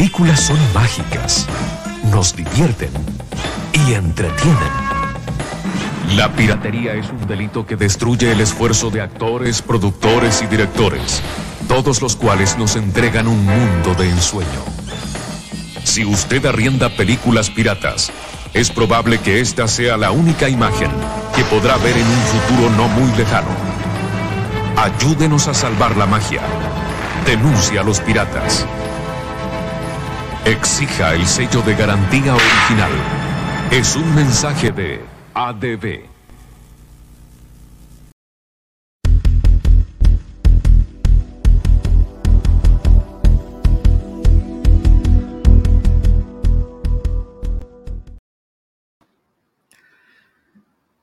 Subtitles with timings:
[0.00, 1.46] Las películas son mágicas,
[2.10, 2.88] nos divierten
[3.74, 4.72] y entretienen.
[6.16, 11.20] La piratería es un delito que destruye el esfuerzo de actores, productores y directores,
[11.68, 14.64] todos los cuales nos entregan un mundo de ensueño.
[15.84, 18.10] Si usted arrienda películas piratas,
[18.54, 20.90] es probable que esta sea la única imagen
[21.36, 23.50] que podrá ver en un futuro no muy lejano.
[24.78, 26.40] Ayúdenos a salvar la magia.
[27.26, 28.66] Denuncia a los piratas.
[30.46, 32.90] Exija el sello de garantía original.
[33.70, 36.08] Es un mensaje de ADB.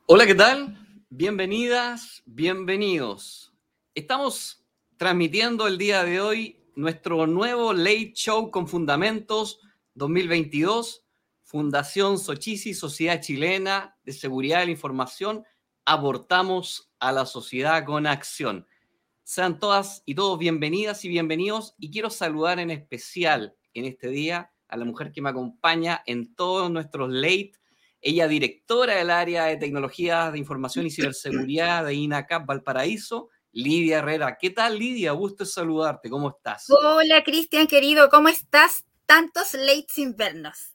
[0.07, 0.79] Hola, ¿qué tal?
[1.09, 3.53] Bienvenidas, bienvenidos.
[3.94, 4.65] Estamos
[4.97, 9.59] transmitiendo el día de hoy nuestro nuevo Late Show con Fundamentos
[9.95, 11.03] 2022,
[11.41, 15.44] Fundación Sochisi, Sociedad Chilena de Seguridad de la Información,
[15.85, 18.68] abortamos a la sociedad con acción.
[19.24, 24.51] Sean todas y todos bienvenidas y bienvenidos y quiero saludar en especial en este día
[24.68, 27.53] a la mujer que me acompaña en todos nuestros late
[28.01, 34.38] ella directora del área de tecnologías de información y ciberseguridad de INACAP Valparaíso, Lidia Herrera.
[34.39, 35.11] ¿Qué tal, Lidia?
[35.11, 36.09] Gusto saludarte.
[36.09, 36.65] ¿Cómo estás?
[36.69, 38.09] Hola, Cristian, querido.
[38.09, 38.85] ¿Cómo estás?
[39.05, 40.73] Tantos late invernos.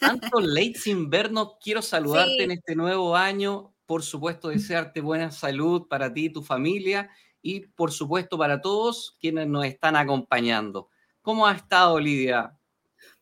[0.00, 1.56] Tantos late invernos.
[1.60, 3.74] Quiero saludarte en este nuevo año.
[3.86, 7.10] Por supuesto, desearte buena salud para ti y tu familia
[7.42, 10.88] y, por supuesto, para todos quienes nos están acompañando.
[11.20, 12.56] ¿Cómo ha estado, Lidia?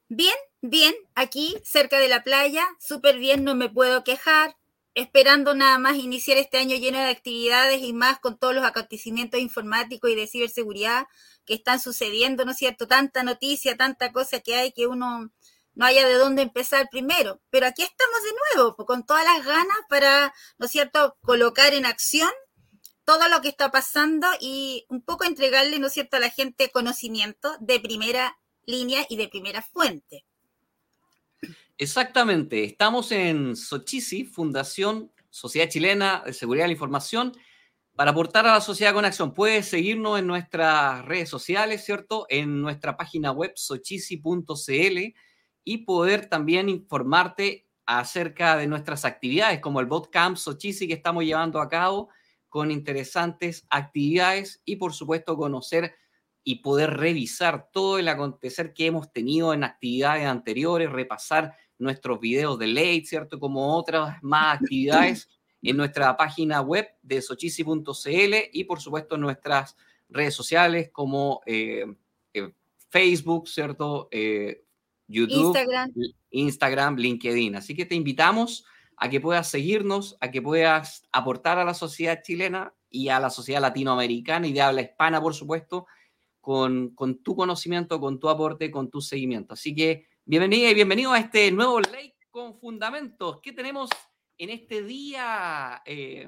[0.08, 4.56] Bien, Bien, aquí cerca de la playa, súper bien, no me puedo quejar,
[4.94, 9.40] esperando nada más iniciar este año lleno de actividades y más con todos los acontecimientos
[9.40, 11.06] informáticos y de ciberseguridad
[11.44, 12.86] que están sucediendo, ¿no es cierto?
[12.86, 15.30] Tanta noticia, tanta cosa que hay que uno
[15.74, 17.40] no haya de dónde empezar primero.
[17.50, 21.86] Pero aquí estamos de nuevo, con todas las ganas para, ¿no es cierto?, colocar en
[21.86, 22.30] acción
[23.04, 26.70] todo lo que está pasando y un poco entregarle, ¿no es cierto?, a la gente
[26.70, 30.26] conocimiento de primera línea y de primera fuente.
[31.80, 37.32] Exactamente, estamos en Sochisi, Fundación Sociedad Chilena de Seguridad de la Información,
[37.96, 39.32] para aportar a la sociedad con acción.
[39.32, 42.26] Puedes seguirnos en nuestras redes sociales, ¿cierto?
[42.28, 45.14] En nuestra página web sochisi.cl
[45.64, 51.62] y poder también informarte acerca de nuestras actividades, como el Botcamp Sochisi que estamos llevando
[51.62, 52.10] a cabo
[52.50, 55.94] con interesantes actividades y, por supuesto, conocer
[56.44, 62.58] y poder revisar todo el acontecer que hemos tenido en actividades anteriores, repasar nuestros videos
[62.58, 63.40] de late, ¿cierto?
[63.40, 65.28] Como otras más actividades
[65.62, 69.76] en nuestra página web de sochisi.cl y por supuesto en nuestras
[70.08, 71.86] redes sociales como eh,
[72.34, 72.52] eh,
[72.88, 74.08] Facebook, ¿cierto?
[74.10, 74.64] Eh,
[75.08, 75.92] YouTube, Instagram.
[76.30, 77.56] Instagram, LinkedIn.
[77.56, 78.64] Así que te invitamos
[78.96, 83.30] a que puedas seguirnos, a que puedas aportar a la sociedad chilena y a la
[83.30, 85.86] sociedad latinoamericana y de habla hispana, por supuesto,
[86.40, 89.54] con, con tu conocimiento, con tu aporte, con tu seguimiento.
[89.54, 93.40] Así que Bienvenida y bienvenido a este nuevo Ley con Fundamentos.
[93.42, 93.90] ¿Qué tenemos
[94.38, 95.82] en este día?
[95.84, 96.24] Eh,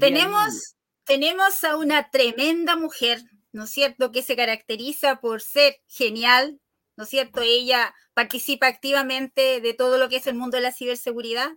[0.00, 3.20] tenemos, tenemos a una tremenda mujer,
[3.52, 6.62] ¿no es cierto?, que se caracteriza por ser genial,
[6.96, 7.42] ¿no es cierto?
[7.42, 11.50] Ella participa activamente de todo lo que es el mundo de la ciberseguridad.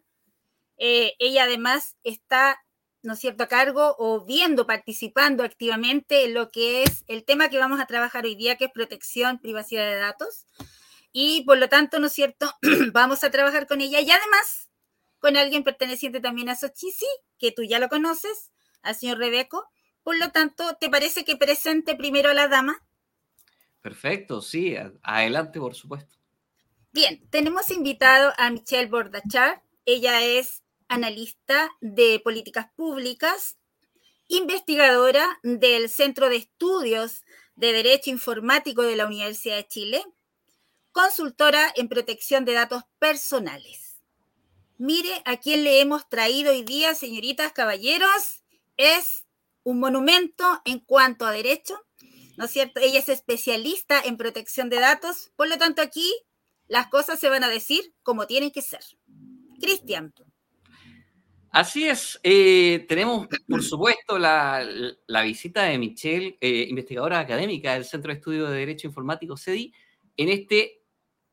[0.76, 2.62] Eh, ella además está,
[3.04, 7.48] ¿no es cierto?, a cargo o viendo, participando activamente en lo que es el tema
[7.48, 10.46] que vamos a trabajar hoy día, que es protección, privacidad de datos
[11.20, 12.54] y por lo tanto, ¿no es cierto?
[12.94, 14.70] Vamos a trabajar con ella y además
[15.18, 17.08] con alguien perteneciente también a Sochisi,
[17.40, 18.52] que tú ya lo conoces,
[18.84, 19.68] al señor Rebeco.
[20.04, 22.86] Por lo tanto, ¿te parece que presente primero a la dama?
[23.82, 26.18] Perfecto, sí, adelante, por supuesto.
[26.94, 29.64] Bien, tenemos invitado a Michelle Bordachar.
[29.86, 33.58] Ella es analista de políticas públicas,
[34.28, 37.24] investigadora del Centro de Estudios
[37.56, 40.04] de Derecho Informático de la Universidad de Chile
[40.98, 44.02] consultora en protección de datos personales.
[44.80, 48.44] Mire a quién le hemos traído hoy día, señoritas, caballeros.
[48.78, 49.28] Es
[49.62, 51.80] un monumento en cuanto a derecho,
[52.36, 52.80] ¿no es cierto?
[52.80, 56.12] Ella es especialista en protección de datos, por lo tanto aquí
[56.68, 58.82] las cosas se van a decir como tienen que ser.
[59.62, 60.12] Cristian.
[61.52, 64.68] Así es, eh, tenemos por supuesto la,
[65.24, 69.72] visita de Michelle, eh, investigadora académica del Centro de Estudio de Derecho Informático CEDI,
[70.18, 70.77] en este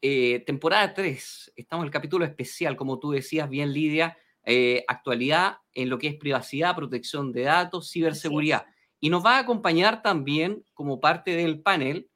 [0.06, 5.56] eh, temporada 3, estamos en el capítulo especial, como tú decías bien, Lidia, eh, actualidad
[5.72, 8.66] en lo que es privacidad, protección de datos, ciberseguridad.
[9.00, 12.11] Y nos va a acompañar también como parte del panel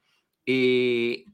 [0.45, 1.25] eh,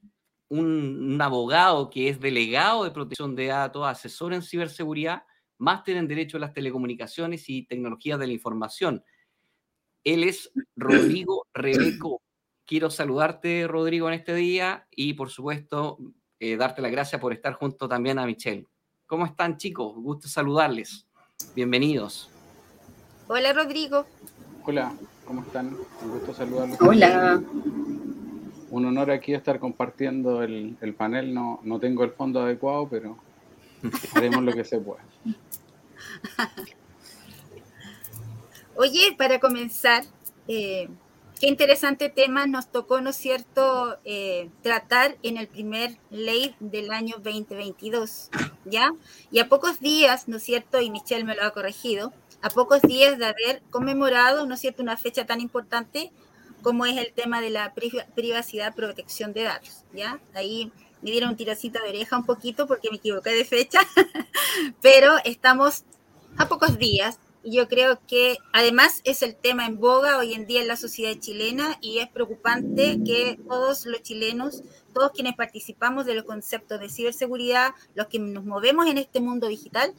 [0.48, 5.24] un, abogado que es delegado de protección de datos, asesor en ciberseguridad,
[5.58, 9.02] máster en Derecho a las Telecomunicaciones y Tecnologías de la Información.
[10.04, 12.22] Él es Rodrigo Rebeco.
[12.64, 15.98] Quiero saludarte, Rodrigo, en este día y, por supuesto,
[16.40, 18.66] eh, darte las gracias por estar junto también a Michelle.
[19.06, 19.94] ¿Cómo están, chicos?
[19.96, 21.06] Gusto saludarles.
[21.54, 22.30] Bienvenidos.
[23.28, 24.06] Hola, Rodrigo.
[24.64, 24.92] Hola,
[25.24, 25.76] ¿cómo están?
[26.02, 26.80] Un gusto saludarlos.
[26.80, 27.42] Hola.
[28.70, 31.32] Un honor aquí estar compartiendo el, panel.
[31.32, 33.16] No, no tengo el fondo adecuado, pero
[34.14, 35.04] haremos lo que se pueda.
[38.76, 40.02] Oye, para comenzar,
[40.48, 40.88] eh,
[41.40, 46.90] qué interesante tema nos tocó, ¿no es cierto?, eh, tratar en el primer ley del
[46.90, 48.30] año 2022,
[48.64, 48.92] ¿ya?
[49.30, 52.12] Y a pocos días, ¿no es cierto?, y Michelle me lo ha corregido,
[52.42, 56.12] a pocos días de haber conmemorado, ¿no es cierto?, una fecha tan importante
[56.62, 60.18] como es el tema de la privacidad, protección de datos, ¿ya?
[60.34, 60.72] Ahí
[61.02, 63.80] me dieron un tiracito de oreja un poquito porque me equivoqué de fecha,
[64.80, 65.84] pero estamos
[66.38, 70.62] a pocos días yo creo que además es el tema en boga hoy en día
[70.62, 76.14] en la sociedad chilena y es preocupante que todos los chilenos, todos quienes participamos de
[76.14, 79.94] los conceptos de ciberseguridad, los que nos movemos en este mundo digital,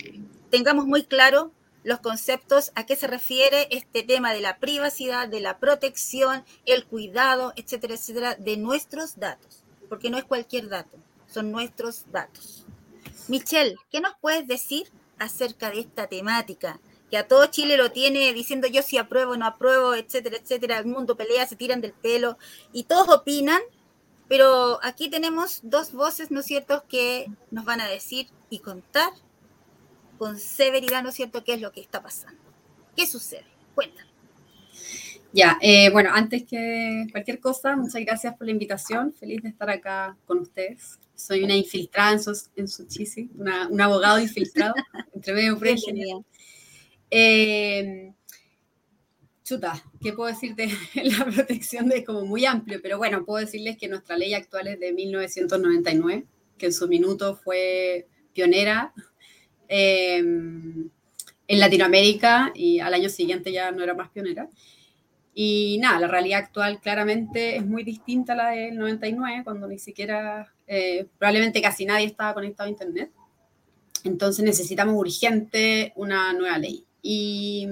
[0.50, 1.52] tengamos muy claro
[1.84, 6.86] los conceptos a qué se refiere este tema de la privacidad, de la protección, el
[6.86, 10.98] cuidado, etcétera, etcétera, de nuestros datos, porque no es cualquier dato,
[11.28, 12.66] son nuestros datos.
[13.28, 16.80] Michelle, ¿qué nos puedes decir acerca de esta temática?
[17.16, 20.80] Que a todo Chile lo tiene diciendo yo si apruebo, no apruebo, etcétera, etcétera.
[20.80, 22.38] El mundo pelea, se tiran del pelo
[22.74, 23.62] y todos opinan,
[24.28, 29.14] pero aquí tenemos dos voces, ¿no es cierto?, que nos van a decir y contar
[30.18, 32.42] con severidad, ¿no es cierto?, qué es lo que está pasando.
[32.98, 33.46] ¿Qué sucede?
[33.76, 34.12] Cuéntanos.
[35.32, 39.14] Ya, eh, bueno, antes que cualquier cosa, muchas gracias por la invitación.
[39.14, 41.00] Feliz de estar acá con ustedes.
[41.16, 44.74] Soy una infiltrada en, su, en Suchisi, una, un abogado infiltrado,
[45.14, 45.78] entre medio pre
[47.12, 48.14] eh,
[49.44, 50.70] chuta, ¿qué puedo decirte?
[51.04, 54.80] la protección de como muy amplio, pero bueno, puedo decirles que nuestra ley actual es
[54.80, 56.26] de 1999,
[56.58, 58.94] que en su minuto fue pionera
[59.68, 60.90] Em,
[61.48, 64.50] en Latinoamérica y al año siguiente ya no era más pionera.
[65.34, 69.78] Y nada, la realidad actual claramente es muy distinta a la del 99, cuando ni
[69.78, 73.12] siquiera, eh, probablemente casi nadie estaba conectado a Internet.
[74.04, 76.86] Entonces necesitamos urgente una nueva ley.
[77.08, 77.68] Y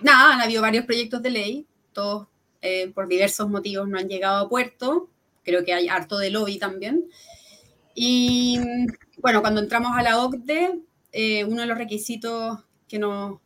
[0.00, 2.26] nada, han habido varios proyectos de ley, todos
[2.62, 5.10] eh, por diversos motivos no han llegado a puerto.
[5.44, 7.04] Creo que hay harto de lobby también.
[7.94, 8.58] Y
[9.18, 10.80] bueno, cuando entramos a la OCDE,
[11.12, 13.40] eh, uno de los requisitos que nos,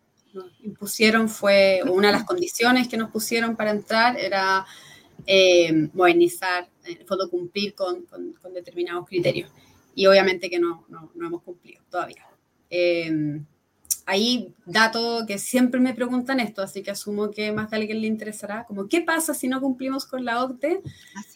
[0.60, 4.64] impusieron fue, o una de las condiciones que nos pusieron para entrar era
[5.26, 8.06] eh, modernizar, en el fondo cumplir con,
[8.54, 9.50] determinados criterios.
[9.96, 12.24] Y obviamente que no, no, hemos cumplido todavía.
[14.10, 18.08] Hay datos que siempre me preguntan esto, así que asumo que más de alguien le
[18.08, 20.82] interesará, como ¿qué pasa si no cumplimos con la OCDE?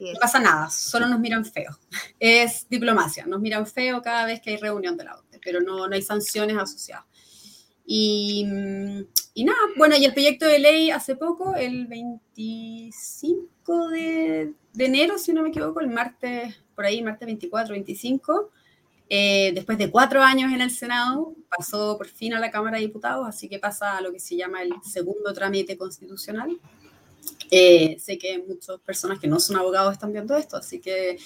[0.01, 1.71] No pasa nada, solo nos miran feo.
[2.19, 5.87] Es diplomacia, nos miran feo cada vez que hay reunión de la OCDE pero no,
[5.87, 7.05] no hay sanciones asociadas.
[7.87, 8.47] Y,
[9.35, 15.19] y, nada, bueno, y el proyecto de ley hace poco, el 25 de, de, enero,
[15.19, 18.51] si no me equivoco, el martes, por ahí, martes 24, 25,
[19.09, 22.87] eh, después de cuatro años en el Senado, pasó por fin a la Cámara de
[22.87, 26.59] Diputados, así que pasa a lo que se llama el segundo trámite constitucional.
[27.51, 31.19] Eh, sé que muchas personas que no son abogados están viendo esto, así que,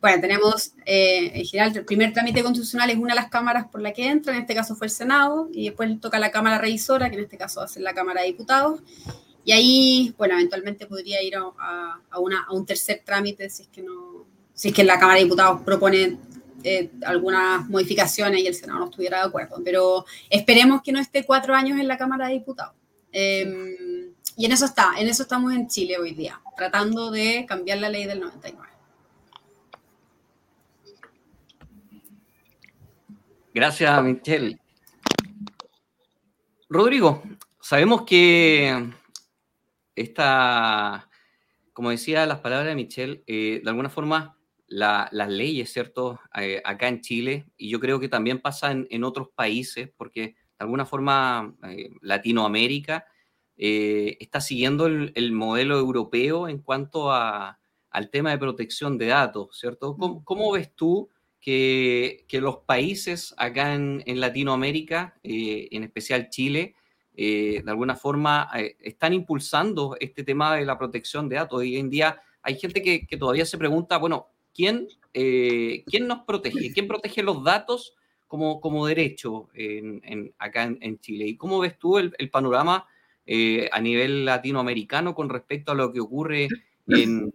[0.00, 3.80] bueno, tenemos eh, en general el primer trámite constitucional es una de las cámaras por
[3.80, 7.10] la que entra, en este caso fue el Senado, y después toca la Cámara Revisora,
[7.10, 8.80] que en este caso va a ser la Cámara de Diputados,
[9.44, 13.68] y ahí, bueno, eventualmente podría ir a, a, una, a un tercer trámite si es
[13.68, 14.24] que no,
[14.54, 16.16] si es que la Cámara de Diputados propone
[16.66, 21.22] eh, algunas modificaciones y el Senado no estuviera de acuerdo, pero esperemos que no esté
[21.24, 22.74] cuatro años en la Cámara de Diputados.
[23.12, 27.78] Em, y en eso está, en eso estamos en Chile hoy día, tratando de cambiar
[27.78, 28.66] la ley del 99.
[33.52, 34.58] Gracias, Michelle.
[36.70, 37.22] Rodrigo,
[37.60, 38.90] sabemos que
[39.94, 41.10] esta,
[41.74, 44.33] como decía las palabras de Michelle, eh, de alguna forma
[44.74, 46.20] las leyes, ¿cierto?
[46.40, 50.34] Eh, acá en Chile, y yo creo que también pasa en, otros países, porque de
[50.58, 53.06] alguna forma eh, Latinoamérica
[53.56, 59.56] eh, está siguiendo el, modelo europeo en cuanto a, al tema de protección de datos,
[59.58, 59.96] ¿cierto?
[60.24, 61.08] ¿Cómo, ves tú
[61.40, 66.74] que, los países acá en, Latinoamérica, eh, en especial Chile,
[67.16, 68.50] eh, de alguna forma
[68.80, 71.60] están impulsando este tema de la protección de datos?
[71.60, 76.72] Hoy en día hay gente que, todavía se pregunta, bueno, ¿quién eh, ¿quién nos protege?
[76.72, 77.94] ¿Quién protege los datos
[78.26, 81.26] como, como derecho en, acá en, Chile?
[81.26, 82.86] ¿Y cómo ves tú el, panorama
[83.24, 86.48] eh, a nivel latinoamericano con respecto a lo que ocurre
[86.88, 87.32] en,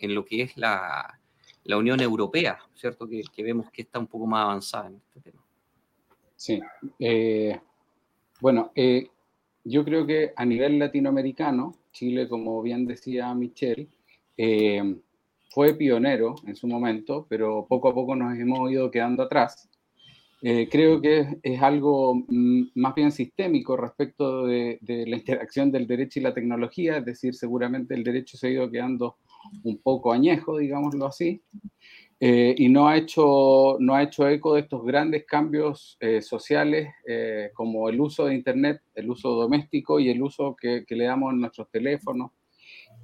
[0.00, 1.16] lo que es la,
[1.64, 3.08] Unión Europea, ¿cierto?
[3.08, 5.42] Que, vemos que está un poco más avanzada en este tema.
[6.34, 6.60] Sí.
[6.98, 7.60] Eh,
[8.40, 8.72] bueno,
[9.62, 13.86] yo creo que a nivel latinoamericano, Chile, como bien decía Michelle,
[15.50, 19.68] fue pionero en su momento, pero poco a poco nos hemos ido quedando atrás.
[20.42, 26.18] Eh, creo que es, algo mm, más bien sistémico respecto de, la interacción del derecho
[26.18, 29.16] y la tecnología, es decir, seguramente el derecho se ha ido quedando
[29.64, 31.42] un poco añejo, digámoslo así,
[32.20, 36.88] eh, y no ha, hecho, no ha hecho eco de estos grandes cambios eh, sociales
[37.54, 41.32] como el uso de Internet, el uso doméstico y el uso que, que le damos
[41.32, 42.30] en nuestros teléfonos,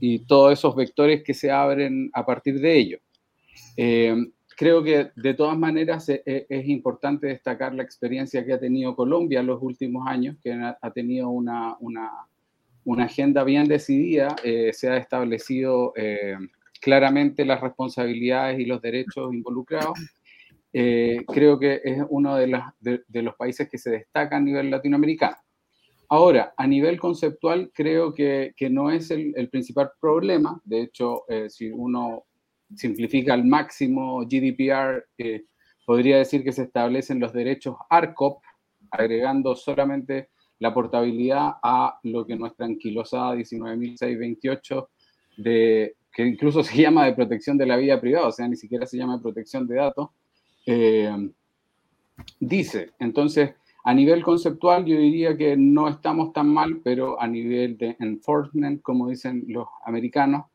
[0.01, 2.99] y todos esos vectores que se abren a partir de ello.
[3.77, 4.15] Eh,
[4.57, 8.97] creo que de todas maneras e, e, es, importante destacar la experiencia que ha tenido
[8.97, 12.11] Colombia en los últimos años, que ha, tenido una, una,
[12.85, 16.37] una, agenda bien decidida, eh, se ha establecido eh,
[16.81, 19.99] claramente las responsabilidades y los derechos involucrados.
[20.73, 25.37] creo que es uno de, de los países que se destaca a nivel latinoamericano.
[26.09, 30.61] Ahora, a nivel conceptual, creo que, no es el, principal problema.
[30.65, 32.25] De hecho, eh, si uno
[32.75, 35.45] simplifica al máximo GDPR, eh,
[35.85, 38.43] podría decir que se establecen los derechos ARCOP,
[38.91, 44.89] agregando solamente la portabilidad a lo que nuestra anquilosada 19.628,
[45.39, 48.87] de, que incluso se llama de protección de la vida privada, o sea, ni siquiera
[48.87, 50.11] se llama de protección de datos,
[50.67, 51.31] eh,
[52.41, 52.91] dice.
[52.99, 53.51] Entonces,
[53.87, 58.83] a nivel conceptual, yo diría que no estamos tan mal, pero a nivel de enforcement,
[58.83, 60.47] como dicen los americanos,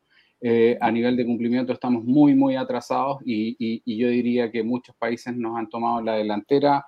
[0.41, 5.33] eh, a nivel de cumplimiento estamos muy, muy atrasados y, yo diría que muchos países
[5.37, 6.85] nos han tomado la delantera.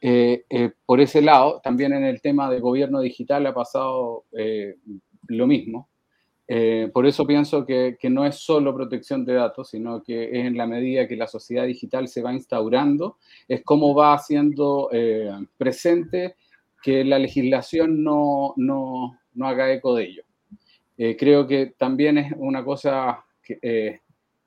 [0.00, 4.26] Eh, eh, por ese lado, también en el tema de gobierno digital ha pasado
[5.26, 5.88] lo mismo.
[6.52, 10.56] Eh, por eso pienso que, no es solo protección de datos, sino que es en
[10.56, 16.34] la medida que la sociedad digital se va instaurando, es cómo va haciendo eh, presente
[16.82, 18.56] que la legislación no,
[19.42, 20.24] haga eco de ello.
[20.98, 23.24] Eh, creo que también es una cosa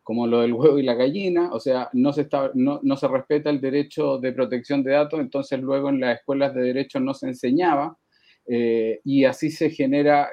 [0.03, 3.07] como lo del huevo y la gallina, o sea, no se, está, no, no se
[3.07, 7.13] respeta el derecho de protección de datos, entonces luego en las escuelas de derecho no
[7.13, 7.97] se enseñaba
[8.45, 10.29] y así se genera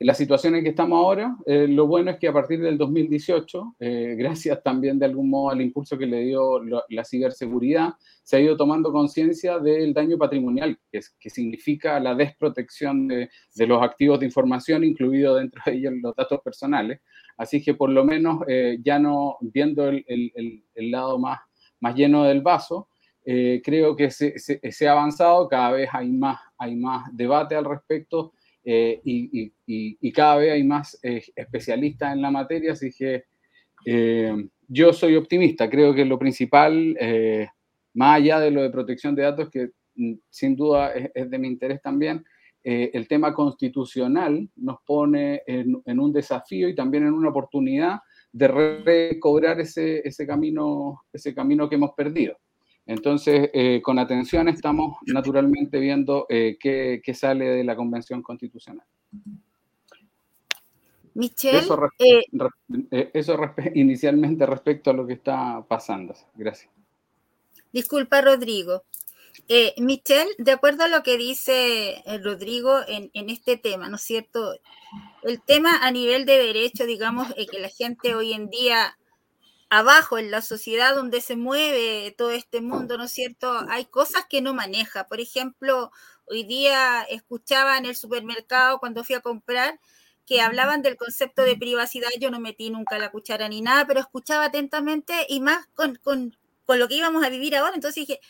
[0.00, 3.76] la situación en que estamos ahora, eh, lo bueno es que a partir del 2018,
[3.80, 8.40] eh, gracias también de algún modo al impulso que le dio la, ciberseguridad, se ha
[8.40, 13.30] ido tomando conciencia del daño patrimonial, que, que significa la desprotección de,
[13.66, 17.00] los activos de información, incluido dentro de ellos los datos personales.
[17.38, 21.40] Así que por lo menos eh, ya no viendo el, lado más,
[21.94, 22.88] lleno del vaso,
[23.24, 27.64] creo que se, se, se, ha avanzado, cada vez hay más, hay más debate al
[27.64, 28.32] respecto
[28.68, 33.24] eh, y, cada vez hay más eh, especialistas en la materia, así que
[33.84, 35.70] eh, yo soy optimista.
[35.70, 36.96] Creo que lo principal,
[37.94, 41.46] más allá de lo de protección de datos, que mm, sin duda es, de mi
[41.46, 42.24] interés también,
[42.64, 48.00] el tema constitucional nos pone en, un desafío y también en una oportunidad
[48.32, 52.36] de recobrar ese, ese, camino, ese camino que hemos perdido.
[52.86, 58.86] Entonces, eh, con atención estamos naturalmente viendo eh, qué, sale de la Convención Constitucional.
[61.14, 63.10] Michelle, eso, eh,
[63.74, 66.14] inicialmente respecto a lo que está pasando.
[66.34, 66.70] Gracias.
[67.72, 68.84] Disculpa, Rodrigo.
[69.78, 74.54] Michelle, de acuerdo a lo que dice Rodrigo en, en, este tema, ¿no es cierto?
[75.22, 78.96] El tema a nivel de derecho, digamos, que la gente hoy en día
[79.68, 83.64] abajo en la sociedad donde se mueve todo este mundo, ¿no es cierto?
[83.68, 85.06] Hay cosas que no maneja.
[85.08, 85.90] Por ejemplo,
[86.26, 89.80] hoy día escuchaba en el supermercado cuando fui a comprar
[90.26, 92.08] que hablaban del concepto de privacidad.
[92.20, 96.36] Yo no metí nunca la cuchara ni nada, pero escuchaba atentamente y más con, con,
[96.64, 97.74] con lo que íbamos a vivir ahora.
[97.74, 98.20] Entonces dije,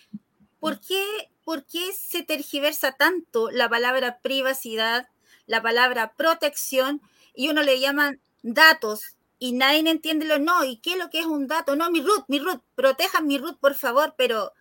[0.60, 1.02] ¿por qué,
[1.44, 5.08] ¿por qué se tergiversa tanto la palabra privacidad,
[5.46, 7.02] la palabra protección
[7.34, 11.20] y uno le llaman datos, y nadie entiende lo no, ¿y qué es lo que
[11.20, 11.76] es un dato?
[11.76, 14.52] No, mi root, mi root, protejan mi root, por favor, pero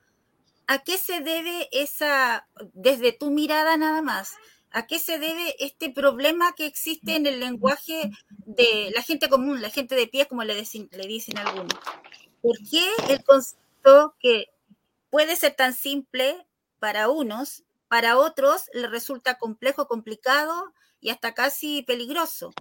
[0.68, 4.36] ¿a qué se debe esa, desde tu mirada nada más,
[4.72, 9.62] a qué se debe este problema que existe en el lenguaje de la gente común,
[9.62, 11.80] la gente de pie, como le, dicen, le dicen algunos?
[12.42, 14.50] ¿Por qué el concepto que
[15.10, 16.46] puede ser tan simple
[16.80, 22.54] para unos, para otros le resulta complejo, complicado y hasta casi peligroso?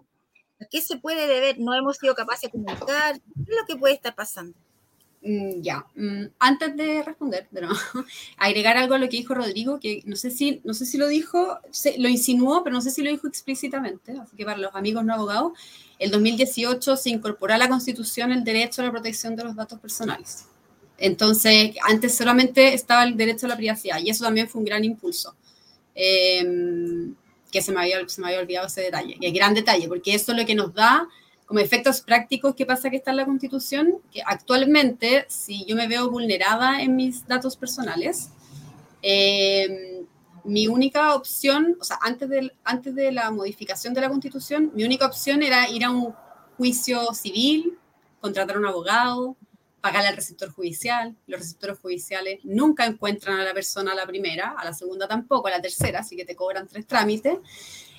[0.65, 1.59] ¿A qué se puede deber?
[1.59, 3.21] ¿No hemos sido capaces de comunicar?
[3.21, 4.57] ¿Qué es lo que puede estar pasando?
[5.23, 7.49] Mm, ya, mm, antes de responder,
[8.37, 11.09] agregar algo a lo que dijo Rodrigo, que no sé si, no sé si lo
[11.09, 11.59] dijo,
[11.97, 15.15] lo insinuó, pero no sé si lo dijo explícitamente, así que para los amigos no
[15.15, 15.53] abogados,
[15.99, 19.81] el 2018 se incorporó a la Constitución el derecho a la protección de los datos
[19.81, 20.45] personales.
[20.99, 24.85] Entonces, antes solamente estaba el derecho a la privacidad y eso también fue un gran
[24.85, 25.35] impulso.
[25.95, 27.15] Em,
[27.55, 30.13] que se me, había, se me había olvidado ese detalle, que es gran detalle, porque
[30.13, 31.09] eso es lo que nos da
[31.47, 34.01] como efectos prácticos, ¿qué pasa que está en la Constitución?
[34.11, 38.31] Que actualmente, si yo me veo vulnerada en mis datos personales,
[39.03, 40.03] eh,
[40.43, 44.83] mi única opción, o sea, antes de, antes de la modificación de la Constitución, mi
[44.83, 46.13] única opción era ir a un
[46.57, 47.79] juicio civil,
[48.21, 49.37] contratar a un abogado,
[49.85, 51.15] pagarle al receptor judicial.
[51.27, 55.49] Los receptores judiciales nunca encuentran a la persona a la primera, a la segunda tampoco,
[55.49, 57.37] a la tercera, así que te cobran tres trámites.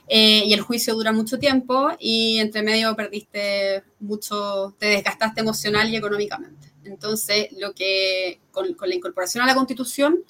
[0.08, 5.88] Eh, y el juicio dura mucho tiempo y entre medio perdiste mucho, te desgastaste emocional
[5.88, 6.74] y económicamente.
[6.86, 10.24] Entonces, lo que con, con, la incorporación a la Constitución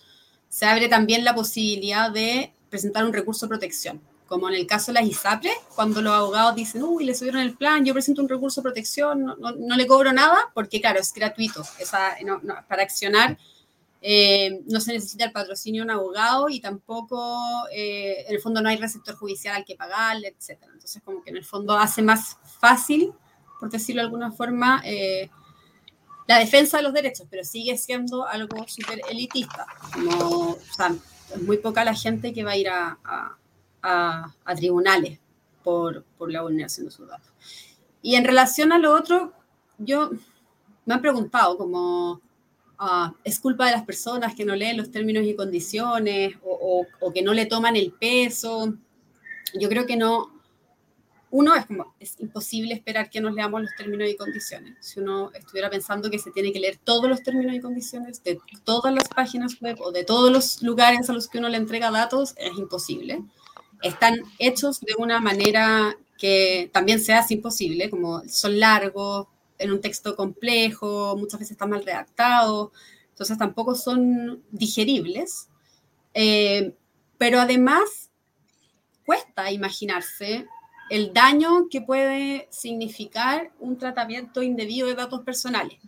[0.49, 4.91] se abre también la posibilidad de presentar un recurso de protección, como en el caso
[4.91, 8.29] de las ISAPRE, cuando los abogados dicen, uy, le subieron el plan, yo presento un
[8.29, 12.15] recurso de protección, no, no, le cobro nada, porque claro, es gratuito, esa,
[12.67, 13.37] para accionar
[14.07, 18.61] eh, no se necesita el patrocinio de un abogado y tampoco, eh, en el fondo,
[18.61, 20.59] no hay receptor judicial al que pagarle, etc.
[20.71, 23.13] Entonces, como que en el fondo hace más fácil,
[23.59, 25.31] por decirlo de alguna forma, eh,
[26.27, 29.65] la defensa de los derechos, pero sigue siendo algo súper elitista.
[29.91, 30.55] Como,
[31.33, 32.99] es muy poca la gente que va a ir a,
[33.85, 35.19] a tribunales
[35.63, 37.31] por, por la vulneración de sus datos.
[38.01, 39.33] Y en relación a lo otro,
[39.77, 40.11] yo
[40.85, 42.21] me han preguntado como
[42.77, 47.21] Ah, es culpa de las personas que no leen los términos y condiciones o, que
[47.21, 48.73] no le toman el peso.
[49.53, 50.33] Yo creo que no.
[51.31, 54.75] Uno es como, es imposible esperar que nos leamos los términos y condiciones.
[54.79, 58.39] Si uno estuviera pensando que se tiene que leer todos los términos y condiciones de
[58.63, 61.91] todas las páginas web o de todos los lugares a los que uno le entrega
[61.91, 63.21] datos, es imposible.
[63.81, 69.81] Están hechos de una manera que también se hace imposible, como son largos, en un
[69.81, 72.71] texto complejo, muchas veces están mal redactados,
[73.09, 75.49] entonces tampoco son digeribles.
[76.13, 76.73] Eh,
[77.17, 78.09] pero además
[79.05, 80.47] cuesta imaginarse
[80.89, 85.79] el daño que puede significar un tratamiento indebido de datos personales.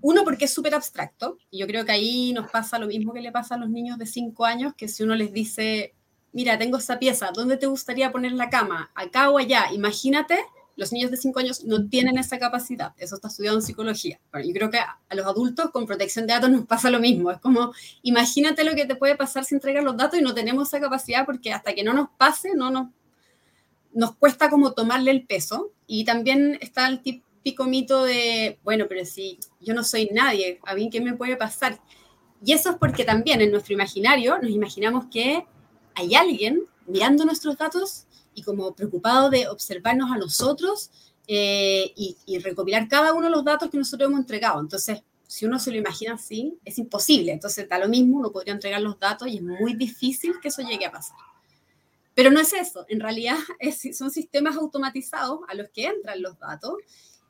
[0.00, 3.20] Uno, porque es súper abstracto, y yo creo que ahí nos pasa lo mismo que
[3.20, 5.94] le pasa a los niños de 5 años, que si uno les dice,
[6.32, 8.90] mira, tengo esa pieza, ¿dónde te gustaría poner la cama?
[8.94, 9.66] ¿Acá o allá?
[9.72, 10.38] Imagínate,
[10.76, 12.94] los niños de 5 años no tienen esa capacidad.
[12.96, 14.20] Eso está estudiado en psicología.
[14.32, 17.30] Bueno, yo creo que a, los adultos con protección de datos nos pasa lo mismo.
[17.30, 20.68] Es como, imagínate lo que te puede pasar si entregas los datos y no tenemos
[20.68, 22.88] esa capacidad porque hasta que no nos pase, no nos,
[23.92, 25.72] nos cuesta como tomarle el peso.
[25.86, 30.74] Y también está el típico mito de, bueno, pero si yo no soy nadie, ¿a
[30.74, 31.78] mí qué me puede pasar?
[32.44, 35.46] Y eso es porque también en nuestro imaginario nos imaginamos que
[35.94, 40.90] hay alguien mirando nuestros datos y como preocupado de observarnos a nosotros
[41.26, 44.60] eh, y, recopilar cada uno de los datos que nosotros hemos entregado.
[44.60, 47.32] Entonces, si uno se lo imagina así, es imposible.
[47.32, 50.62] Entonces, da lo mismo, uno podría entregar los datos y es muy difícil que eso
[50.62, 51.16] llegue a pasar.
[52.14, 53.36] Pero no es eso, en realidad
[53.94, 56.74] son sistemas automatizados a los que entran los datos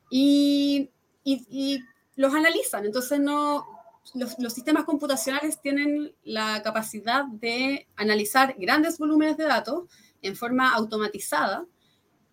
[0.09, 0.89] y,
[1.23, 1.79] y,
[2.15, 2.85] los analizan.
[2.85, 3.65] Entonces, no,
[4.13, 9.83] los, los, sistemas computacionales tienen la capacidad de analizar grandes volúmenes de datos
[10.21, 11.65] en forma automatizada.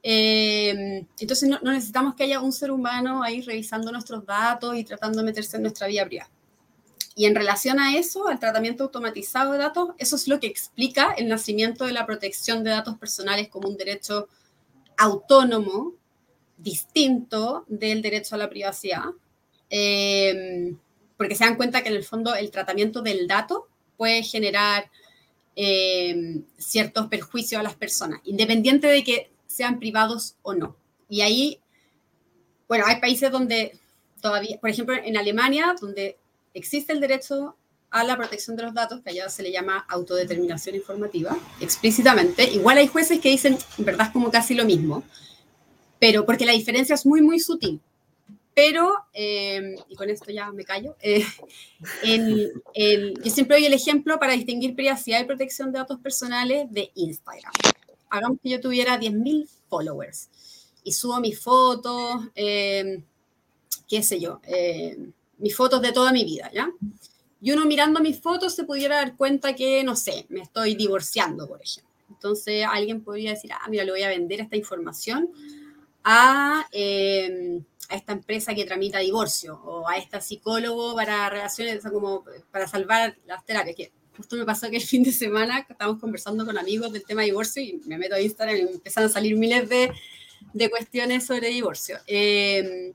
[0.03, 5.19] Eh, entonces no, necesitamos que haya un ser humano ahí revisando nuestros datos y tratando
[5.19, 6.31] de meterse en nuestra vida privada.
[7.15, 11.13] Y en relación a eso, al tratamiento automatizado de datos, eso es lo que explica
[11.13, 14.29] el nacimiento de la protección de datos personales como un derecho
[14.97, 15.95] autónomo,
[16.57, 19.05] distinto del derecho a la privacidad,
[19.69, 20.75] eh,
[21.21, 24.91] porque se dan cuenta que en el fondo el tratamiento del dato puede generar
[25.55, 30.77] eh, ciertos perjuicios a las personas, independiente de que sean privados o no.
[31.11, 31.61] Y ahí,
[32.67, 33.79] bueno, hay países donde
[34.23, 36.17] todavía, por ejemplo, en Alemania, donde
[36.55, 37.55] existe el derecho
[37.91, 42.45] a la protección de los datos, que allá se le llama autodeterminación informativa, explícitamente.
[42.45, 45.05] Igual hay jueces que dicen, en verdad es como casi lo mismo,
[45.99, 47.79] pero porque la diferencia es muy, muy sutil.
[48.63, 51.25] Pero, em, y con esto ya me callo, eh,
[53.25, 57.53] yo siempre doy el ejemplo para distinguir privacidad y protección de datos personales de Instagram.
[58.11, 60.29] Hagamos que yo tuviera 10.000 followers
[60.85, 63.03] y subo mis fotos, em,
[63.89, 66.71] qué sé yo, em, mis fotos de toda mi vida, ¿ya?
[67.41, 71.49] Y uno mirando mis fotos se pudiera dar cuenta que, no sé, me estoy divorciando,
[71.49, 71.91] por ejemplo.
[72.11, 75.31] Entonces alguien podría decir, ah, mira, le voy a vender esta información
[76.05, 82.25] a, em, a, esta empresa que tramita divorcio o a esta psicólogo para relaciones, como
[82.51, 83.77] para salvar las terapias.
[83.77, 87.23] Que justo me pasó que el fin de semana estábamos conversando con amigos del tema
[87.23, 89.93] divorcio y me meto a Instagram y empezaron a salir miles de,
[90.53, 91.99] de cuestiones sobre divorcio.
[92.07, 92.93] Em,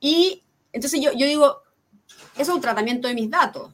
[0.00, 0.42] y
[0.72, 1.62] entonces yo, yo digo,
[2.34, 3.72] eso es un tratamiento de mis datos.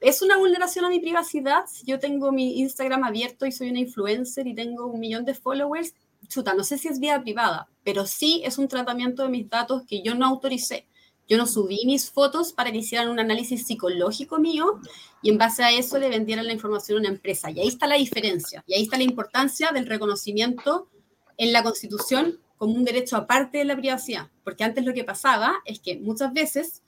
[0.00, 1.64] ¿Es una vulneración a mi privacidad?
[1.66, 5.34] Si yo tengo mi Instagram abierto y soy una influencer y tengo un millón de
[5.34, 5.94] followers,
[6.28, 9.82] chuta, no sé si es vida privada, pero sí es un tratamiento de mis datos
[9.86, 10.86] que yo no autoricé.
[11.28, 14.80] Yo no subí mis fotos para que hicieran un análisis psicológico mío
[15.22, 17.50] y en base a eso le vendieran la información a una empresa.
[17.50, 20.88] Y ahí está la diferencia, y ahí está la importancia del reconocimiento
[21.36, 24.30] en la Constitución como un derecho aparte de la privacidad.
[24.44, 26.82] Porque antes lo que pasaba es que muchas veces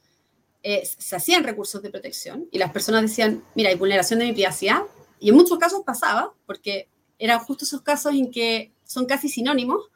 [0.63, 4.33] eh, se hacían recursos de protección y las personas decían, mira, hay vulneración de mi
[4.33, 4.83] privacidad.
[5.21, 9.91] Y en muchos casos pasaba, porque eran justo esos casos en que son casi sinónimos,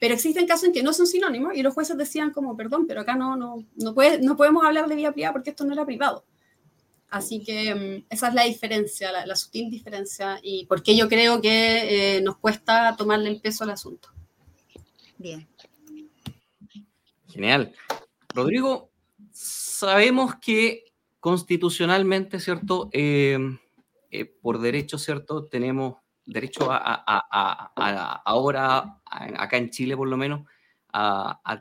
[0.00, 3.00] pero existen casos en que no son sinónimos y los jueces decían como, perdón, pero
[3.00, 5.86] acá no, no, no, puede, no podemos hablar de vida privada porque esto no era
[5.86, 6.24] privado.
[7.08, 11.40] Así que mm, esa es la diferencia, la, sutil diferencia y por qué yo creo
[11.40, 14.10] que eh, nos cuesta tomarle el peso al asunto.
[15.16, 15.48] Bien.
[17.28, 17.72] Genial.
[18.34, 18.90] Rodrigo,
[19.32, 22.90] sabemos que constitucionalmente, ¿cierto?
[22.92, 23.38] Eh,
[24.10, 25.44] eh, por derecho, ¿cierto?
[25.44, 25.96] Tenemos
[26.28, 30.42] derecho a, ahora, acá en Chile por lo menos,
[30.92, 31.60] a,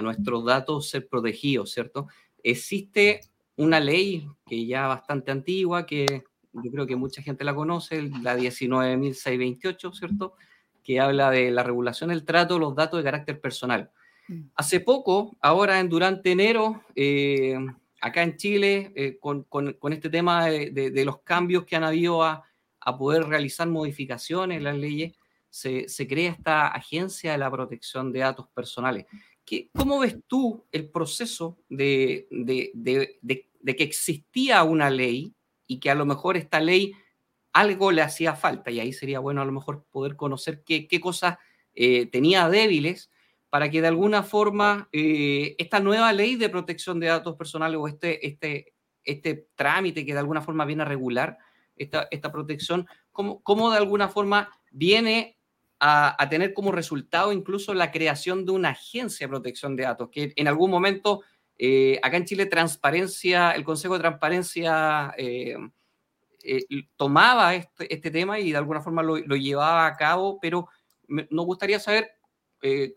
[0.00, 2.08] nuestros datos ser protegidos, ¿cierto?
[2.42, 3.20] Existe
[3.56, 8.36] una ley que ya bastante antigua, que yo creo que mucha gente la conoce, la
[8.36, 10.34] 19.628, ¿cierto?
[10.82, 13.90] Que habla de la regulación del trato de los datos de carácter personal.
[14.28, 14.42] Mm.
[14.54, 17.56] Hace poco, ahora en, durante enero, eh,
[18.00, 19.46] acá en Chile, eh, con,
[19.90, 22.44] este tema de, los cambios que han habido a,
[22.84, 25.12] a poder realizar modificaciones en las leyes,
[25.48, 29.06] se, crea esta agencia de la protección de datos personales.
[29.44, 35.32] ¿Qué, ¿Cómo ves tú el proceso de, que existía una ley
[35.66, 36.92] y que a lo mejor esta ley
[37.52, 38.70] algo le hacía falta?
[38.72, 41.38] Y ahí sería bueno a lo mejor poder conocer qué, cosas
[41.74, 43.10] eh, tenía débiles
[43.48, 47.86] para que de alguna forma eh, esta nueva ley de protección de datos personales o
[47.86, 51.38] este, este, este trámite que de alguna forma viene a regular
[51.76, 55.38] esta, esta protección, cómo, cómo, de alguna forma viene
[55.80, 60.08] a, a, tener como resultado incluso la creación de una agencia de protección de datos,
[60.10, 61.22] que en algún momento
[61.56, 65.56] eh, acá en Chile transparencia, el Consejo de Transparencia eh,
[66.42, 66.64] eh,
[66.96, 70.68] tomaba este, este, tema y de alguna forma lo, lo llevaba a cabo, pero
[71.06, 72.12] nos gustaría saber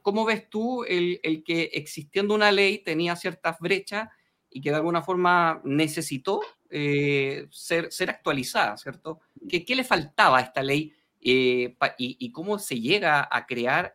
[0.01, 4.07] cómo ves tú el, el que existiendo una ley tenía ciertas brechas
[4.49, 9.19] y que de alguna forma necesitó eh, ser, ser actualizada, ¿cierto?
[9.47, 13.93] ¿Qué, ¿Qué, le faltaba a esta ley eh, y, cómo se llega a crear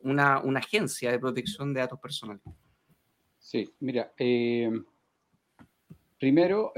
[0.00, 2.42] una, una, agencia de protección de datos personales?
[3.38, 4.70] Sí, mira, eh,
[6.18, 6.72] primero,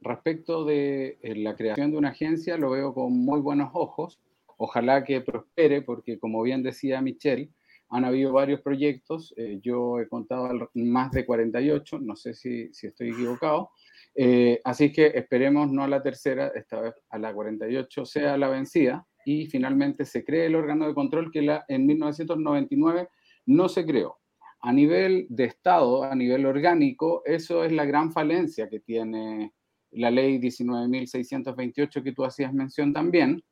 [0.00, 4.20] respecto de la creación de una agencia, lo veo con muy buenos ojos.
[4.56, 7.50] Ojalá que prospere, porque como bien decía Michelle,
[7.88, 13.10] han habido varios proyectos, yo he contado más de 48, no sé si, si estoy
[13.10, 13.70] equivocado,
[14.18, 18.48] eh, así que esperemos no a la tercera, esta vez a la 48 sea la
[18.48, 23.08] vencida y finalmente se cree el órgano de control que la, en 1999
[23.46, 24.18] no se creó.
[24.60, 29.52] A nivel de Estado, a nivel orgánico, eso es la gran falencia que tiene
[29.90, 33.42] la ley 19.628 que tú hacías mención también.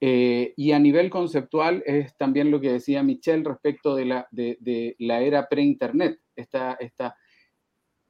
[0.00, 4.58] Eh, y a nivel conceptual es también lo que decía Michelle respecto de la, de,
[4.60, 7.16] de la era pre-internet, esta, esta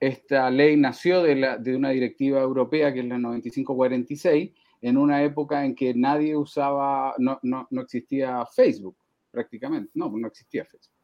[0.07, 5.75] esta ley nació de, una directiva europea que es la 9546, en una época en
[5.75, 8.97] que nadie usaba, no, no, no existía Facebook
[9.31, 10.95] prácticamente, no, no existía Facebook.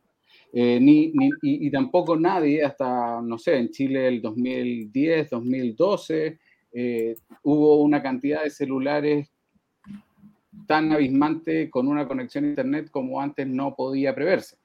[0.53, 6.39] Eh, ni, ni, y, tampoco nadie hasta, no sé, en Chile el 2010, 2012,
[6.73, 9.33] eh, hubo una cantidad de celulares
[10.67, 14.60] tan abismante con una conexión a Internet como antes no podía preverse.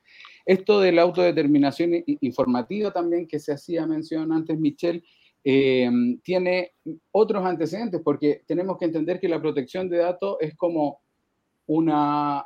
[0.45, 5.03] Esto de la autodeterminación informativa también que se hacía mención antes, Michelle,
[5.43, 5.89] eh,
[6.23, 6.73] tiene
[7.11, 11.01] otros antecedentes porque tenemos que entender que la protección de datos es como
[11.67, 12.45] una,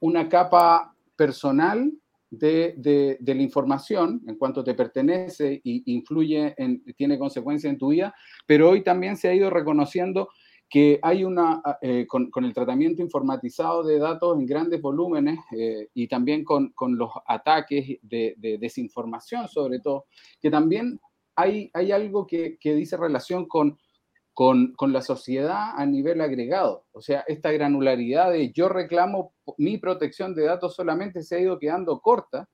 [0.00, 1.92] una capa personal
[2.30, 7.88] de, de, la información en cuanto te pertenece e influye, en, tiene consecuencias en tu
[7.88, 8.14] vida,
[8.46, 10.28] pero hoy también se ha ido reconociendo
[10.68, 15.88] que hay una, ah, eh, con, el tratamiento informatizado de datos en grandes volúmenes eh,
[15.94, 20.06] y también con, los ataques de, desinformación sobre todo,
[20.40, 21.00] que también
[21.36, 23.78] hay, hay algo que, dice relación con
[24.34, 26.84] con, con, la sociedad a nivel agregado.
[26.92, 31.58] O sea, esta granularidad de yo reclamo mi protección de datos solamente se ha ido
[31.58, 32.48] quedando corta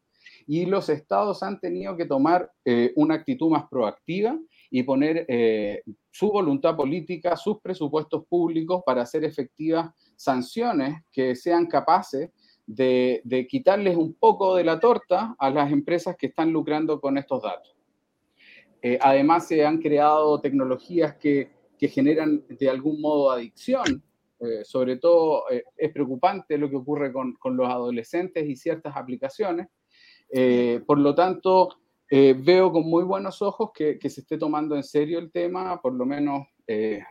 [0.46, 4.38] y los estados han tenido que tomar eh, una actitud más proactiva
[4.77, 11.67] y poner eh, su voluntad política, sus presupuestos públicos para hacer efectivas sanciones que sean
[11.67, 12.31] capaces
[12.67, 17.41] de, quitarles un poco de la torta a las empresas que están lucrando con estos
[17.41, 17.77] datos.
[18.83, 24.03] Eh, además, se han creado tecnologías que, que, generan de algún modo adicción.
[24.65, 25.45] sobre todo
[25.77, 29.69] es preocupante lo que ocurre con, con los adolescentes y ciertas aplicaciones
[30.31, 31.69] eh, por lo tanto,
[32.16, 35.92] eh, veo con muy buenos ojos que, se esté tomando en serio el tema, por
[35.92, 37.03] lo menos eh,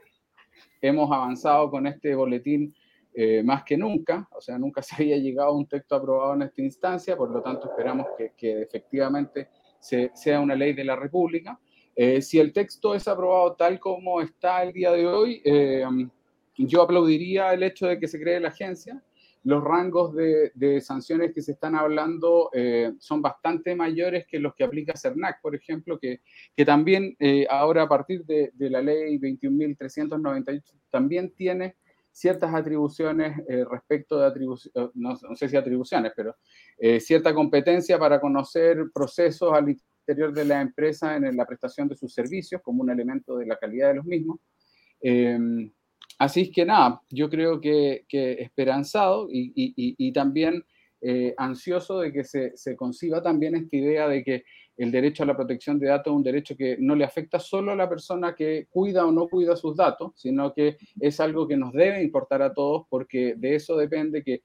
[0.81, 2.73] hemos avanzado con este boletín
[3.43, 6.61] más que nunca, o sea, nunca se había llegado a un texto aprobado en esta
[6.61, 9.49] instancia, por lo tanto esperamos que, efectivamente
[9.81, 11.59] sea una ley de la República.
[12.21, 15.43] si el texto es aprobado tal como está el día de hoy,
[16.57, 19.03] yo aplaudiría el hecho de que se cree la agencia,
[19.43, 24.63] los rangos de, sanciones que se están hablando eh, son bastante mayores que los que
[24.63, 26.21] aplica CERNAC, por ejemplo, que,
[26.55, 31.75] que también eh, ahora a partir de, la ley 21.398 también tiene
[32.11, 36.35] ciertas atribuciones eh, respecto de atribuciones, no, sé si atribuciones, pero
[36.99, 42.13] cierta competencia para conocer procesos al interior de la empresa en la prestación de sus
[42.13, 44.39] servicios como un elemento de la calidad de los mismos.
[46.23, 50.63] Así es que nada, yo creo que, esperanzado y, también
[51.01, 54.45] eh, ansioso de que se, conciba también esta idea de que
[54.77, 57.73] el derecho a la protección de datos es un derecho que no le afecta solo
[57.73, 61.57] a la persona que cuida o no cuida sus datos, sino que es algo que
[61.57, 64.43] nos debe importar a todos porque de eso depende que,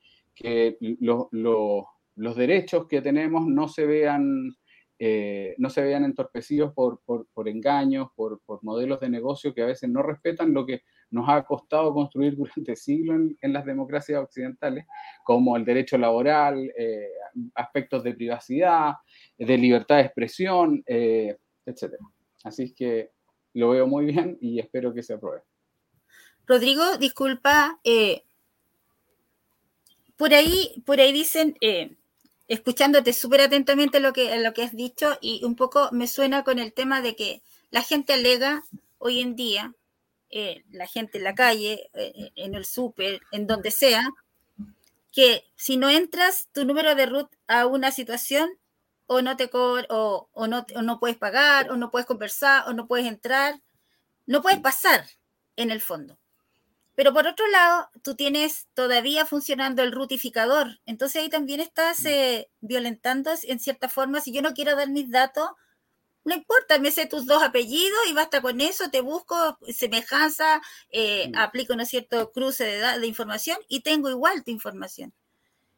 [2.20, 4.52] los derechos que tenemos no se vean
[5.00, 7.00] eh, no se vean entorpecidos por,
[7.46, 11.92] engaños, por, modelos de negocio que a veces no respetan lo que nos ha costado
[11.92, 14.86] construir durante siglos en, las democracias occidentales,
[15.24, 17.08] como el derecho laboral, eh,
[17.54, 18.94] aspectos de privacidad,
[19.36, 21.94] de libertad de expresión, eh, etc.
[22.44, 23.10] Así que
[23.54, 25.42] lo veo muy bien y espero que se apruebe.
[26.46, 27.78] Rodrigo, disculpa,
[30.16, 31.56] por ahí, por ahí dicen,
[32.48, 36.58] escuchándote súper atentamente lo que, lo que has dicho y un poco me suena con
[36.58, 38.64] el tema de que la gente alega
[38.96, 39.74] hoy en día,
[40.30, 44.02] eh, la gente en la calle, eh, en el súper, en donde sea,
[45.12, 48.50] que si no entras tu número de root a una situación,
[49.06, 52.74] o no te o, o, no, o no puedes pagar, o no puedes conversar, o
[52.74, 53.60] no puedes entrar,
[54.26, 55.06] no puedes pasar
[55.56, 56.18] en el fondo.
[56.94, 60.80] Pero por otro lado, tú tienes todavía funcionando el rutificador.
[60.84, 62.06] Entonces ahí también estás mm.
[62.08, 64.20] eh, violentando en cierta forma.
[64.20, 65.48] Si yo no quiero dar mis datos,
[66.28, 70.60] no importa, me sé tus dos apellidos y basta con eso, te busco semejanza,
[70.90, 71.36] eh, mm.
[71.36, 75.12] aplico un cierto cruce de, de, información y tengo igual tu información.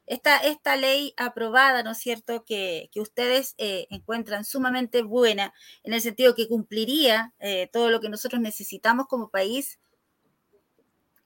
[0.06, 5.92] Esta, esta ley aprobada, ¿no es cierto?, que, que ustedes eh, encuentran sumamente buena, en
[5.92, 7.32] el sentido que cumpliría
[7.72, 9.78] todo lo que nosotros necesitamos como país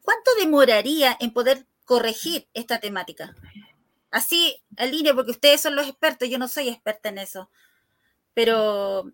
[0.05, 3.35] ¿cuánto demoraría en poder corregir esta temática?
[4.11, 7.51] Así, línea, porque ustedes son los expertos, yo no soy experta en eso,
[8.35, 9.13] pero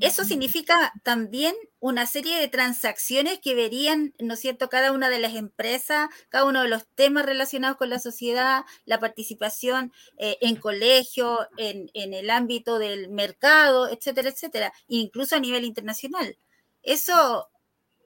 [0.00, 5.18] eso significa también una serie de transacciones que verían, ¿no es cierto?, cada una de
[5.18, 10.56] las empresas, cada uno de los temas relacionados con la sociedad, la participación eh, en
[10.56, 16.36] colegio, en, en, el ámbito del mercado, etcétera, etcétera, incluso a nivel internacional.
[16.82, 17.48] Eso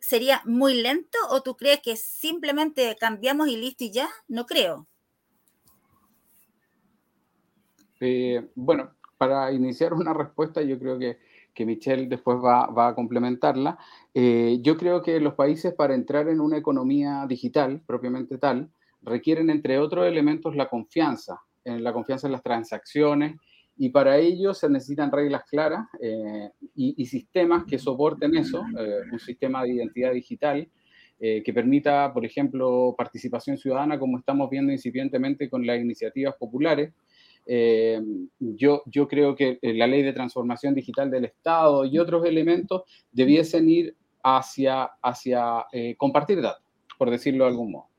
[0.01, 4.09] sería muy lento o tú crees que simplemente cambiamos y listo y ya?
[4.29, 4.87] No creo.
[8.01, 11.19] Eh, bueno, para iniciar una respuesta, yo creo que,
[11.55, 13.79] que Michelle después va, a complementarla.
[14.13, 18.69] Eh, yo creo que los países para entrar en una economía digital, propiamente tal,
[19.01, 23.37] requieren, entre otros elementos, la confianza, en la confianza en las transacciones
[23.77, 29.21] y para ello se necesitan reglas claras eh, y, sistemas que soporten eso, eh, un
[29.21, 30.69] sistema de identidad digital
[31.25, 36.93] eh, que permita, por ejemplo, participación ciudadana, como estamos viendo incipientemente con las iniciativas populares.
[37.47, 43.69] Yo, yo creo que la ley de transformación digital del Estado y otros elementos debiesen
[43.69, 46.65] ir hacia, hacia compartir datos,
[46.99, 47.93] por decirlo de algún modo.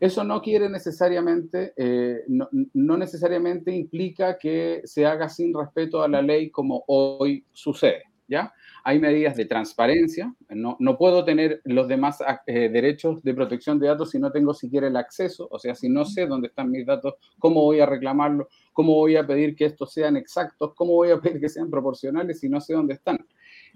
[0.00, 6.20] Eso no quiere necesariamente, eh, no, necesariamente implica que se haga sin respeto a la
[6.20, 8.52] ley como hoy sucede, ¿ya?
[8.84, 13.88] Hay medidas de transparencia, no, no puedo tener los demás eh, derechos de protección de
[13.88, 16.86] datos si no tengo siquiera el acceso, o sea, si no sé dónde están mis
[16.86, 21.10] datos, cómo voy a reclamarlo, cómo voy a pedir que estos sean exactos, cómo voy
[21.10, 23.18] a pedir que sean proporcionales si no sé dónde están.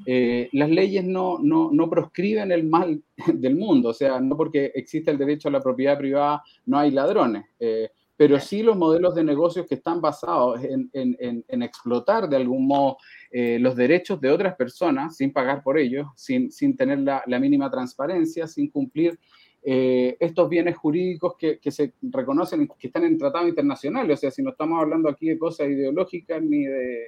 [0.06, 3.02] eh, las leyes no, no, no, proscriben el mal
[3.34, 6.90] del mundo, o sea, no porque existe el derecho a la propiedad privada no hay
[6.90, 12.28] ladrones, eh, pero sí los modelos de negocios que están basados en, en, en, explotar
[12.28, 12.98] de algún modo
[13.30, 17.38] eh, los derechos de otras personas sin pagar por ellos, sin, sin tener la, la,
[17.38, 19.18] mínima transparencia, sin cumplir
[19.62, 24.42] estos bienes jurídicos que, que, se reconocen, que están en tratados internacionales, o sea, si
[24.42, 27.06] no estamos hablando aquí de cosas ideológicas ni de...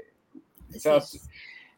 [0.75, 0.99] O sea,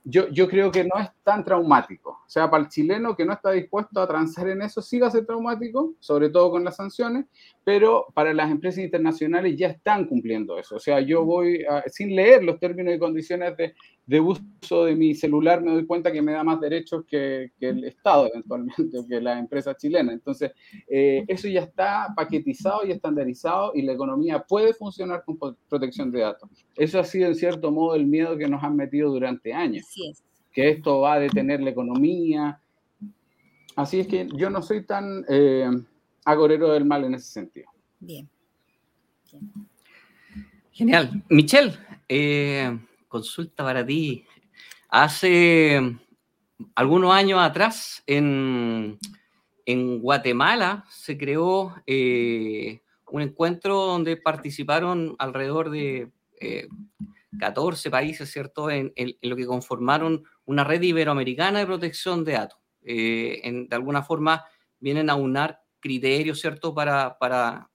[0.05, 2.11] yo, yo creo que no es tan traumático.
[2.11, 5.09] O sea, para el chileno que no está dispuesto a transar en eso, sí va
[5.09, 7.25] a ser traumático, sobre todo con las sanciones,
[7.65, 10.77] pero para las empresas internacionales ya están cumpliendo eso.
[10.77, 13.75] O sea, yo voy, sin leer los términos y condiciones de,
[14.07, 17.69] de, uso de mi celular, me doy cuenta que me da más derechos que, que
[17.71, 20.13] el Estado eventualmente, o que la empresa chilena.
[20.13, 20.53] Entonces,
[20.89, 26.21] eh, eso ya está paquetizado y estandarizado y la economía puede funcionar con protección de
[26.21, 26.49] datos.
[26.77, 29.87] Eso ha sido, en cierto modo, el miedo que nos han metido durante años.
[30.53, 32.61] Que esto va a detener la economía.
[33.77, 35.25] Así es que yo no soy tan...
[35.29, 35.69] Eh,
[36.25, 37.67] agorero del mal en ese sentido.
[38.01, 38.29] Bien.
[40.73, 41.23] Genial.
[41.29, 41.73] Michelle,
[42.09, 42.79] eh,
[43.15, 44.27] consulta para ti.
[44.89, 45.81] Hace
[46.75, 48.99] algunos años atrás en,
[49.65, 56.11] en Guatemala se creó eh, un encuentro donde participaron alrededor de
[57.39, 58.93] 14 eh, países, ¿cierto?, en,
[59.23, 62.59] lo que conformaron una red iberoamericana de protección de datos.
[62.83, 64.45] de alguna forma
[64.81, 66.75] vienen a unar criterios, ¿cierto?
[66.75, 67.71] Para, para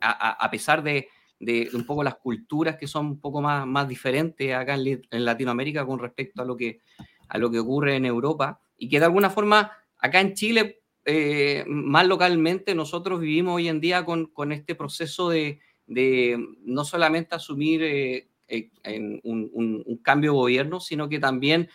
[0.00, 1.08] a, pesar de,
[1.42, 5.84] de, un poco las culturas que son un poco más, más diferentes acá en, Latinoamérica
[5.84, 6.80] con respecto a lo, que,
[7.28, 8.60] a lo que ocurre en Europa.
[8.78, 13.80] Y que de alguna forma acá en Chile, eh, más localmente, nosotros vivimos hoy en
[13.80, 19.96] día con, con este proceso de, de, no solamente asumir eh, eh, en un, un,
[19.98, 21.68] cambio de gobierno, sino que también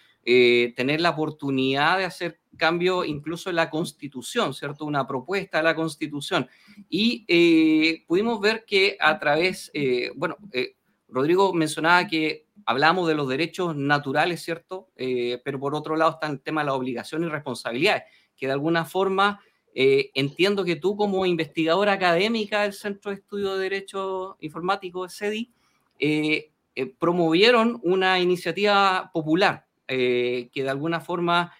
[0.75, 4.83] tener la oportunidad de hacer cambio incluso en la constitución, ¿cierto?
[4.83, 6.49] Una propuesta de la constitución.
[6.89, 10.75] Y eh, pudimos ver que a través, eh, bueno, eh,
[11.07, 14.89] Rodrigo mencionaba que hablamos de los derechos naturales, ¿cierto?
[14.97, 18.03] pero por otro lado está el tema de la obligación y responsabilidades,
[18.35, 19.39] que de alguna forma
[19.73, 25.49] entiendo que tú como investigadora académica del Centro de Estudio de Derecho Informático, CEDI,
[26.99, 31.53] promovieron una iniciativa popular que de alguna forma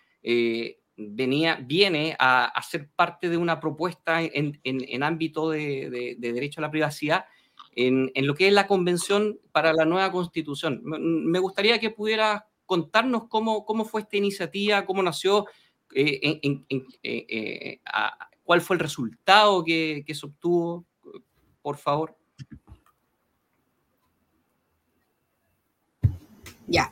[0.98, 6.72] venía, viene a, ser parte de una propuesta en, en, ámbito de, derecho a la
[6.72, 7.26] privacidad
[7.74, 10.82] en, lo que es la Convención para la nueva Constitución.
[10.84, 15.46] Me gustaría que pudieras contarnos cómo, cómo fue esta iniciativa, cómo nació,
[15.94, 17.80] eh, eh, eh,
[18.44, 20.86] cuál fue el resultado que, que se obtuvo,
[21.62, 22.18] por favor.
[26.68, 26.92] Ya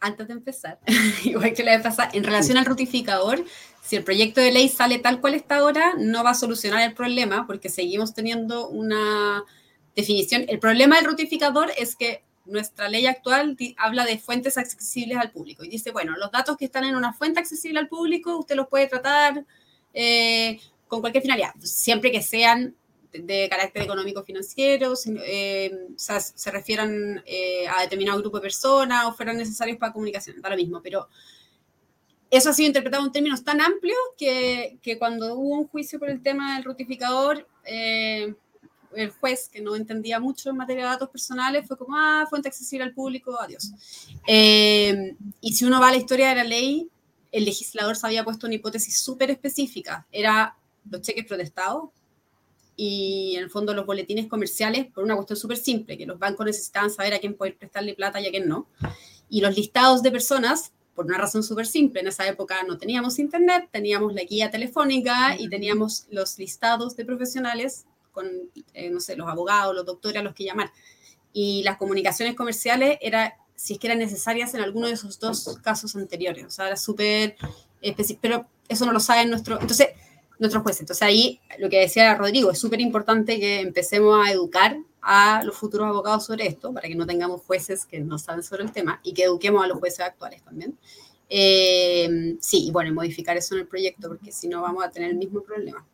[0.00, 0.78] antes de empezar,
[1.24, 3.44] igual que la vez pasada, en relación al rutificador,
[3.82, 6.94] si el proyecto de ley sale tal cual está ahora, no va a solucionar el
[6.94, 9.44] problema porque seguimos teniendo una
[9.94, 10.44] definición.
[10.48, 15.64] El problema del rutificador es que nuestra ley actual habla de fuentes accesibles al público
[15.64, 18.68] y dice, bueno, los datos que están en una fuente accesible al público, usted los
[18.68, 19.44] puede tratar
[19.94, 22.74] eh, con cualquier finalidad, siempre que sean
[23.22, 29.36] de carácter económico financiero, eh, se refieran eh, a determinado grupo de personas o fueran
[29.36, 31.08] necesarios para comunicación, da lo mismo, pero
[32.30, 36.10] eso ha sido interpretado en términos tan amplios que, que cuando hubo un juicio por
[36.10, 38.34] el tema del rutificador, eh,
[38.94, 42.48] el juez, que no entendía mucho en materia de datos personales, fue como, ah, fuente
[42.48, 43.72] accesible al público, adiós.
[44.26, 46.88] y si uno va a la historia de la ley,
[47.32, 50.56] el legislador se había puesto una hipótesis súper específica, era
[50.90, 51.90] los cheques protestados,
[52.76, 56.44] y en el fondo los boletines comerciales por una cuestión súper simple, que los bancos
[56.44, 58.68] necesitaban saber a quién poder prestarle plata y a quién no.
[59.30, 63.18] Y los listados de personas, por una razón súper simple, en esa época no teníamos
[63.18, 68.26] internet, teníamos la guía telefónica y teníamos los listados de profesionales con,
[68.74, 70.70] eh, no sé, los abogados, los doctores a los que llamar.
[71.32, 75.58] Y las comunicaciones comerciales era si es que eran necesarias en alguno de esos dos
[75.62, 76.44] casos anteriores.
[76.44, 77.36] O sea, era súper
[77.80, 79.58] específico, pero eso no lo sabe nuestro...
[79.60, 79.88] Entonces,
[80.38, 80.80] nuestros jueces.
[80.82, 85.56] Entonces ahí lo que decía Rodrigo, es súper importante que empecemos a educar a los
[85.56, 89.00] futuros abogados sobre esto, para que no tengamos jueces que no saben sobre el tema
[89.04, 90.76] y que eduquemos a los jueces actuales también.
[91.28, 95.10] Eh, sí, y bueno, modificar eso en el proyecto, porque si no vamos a tener
[95.10, 95.86] el mismo problema.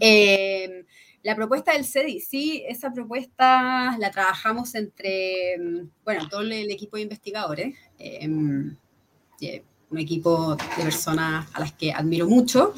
[0.00, 0.84] Eh,
[1.22, 5.56] la propuesta del CEDI, sí, esa propuesta la trabajamos entre,
[6.04, 12.28] bueno, todo el equipo de investigadores, eh, un equipo de personas a las que admiro
[12.28, 12.74] mucho.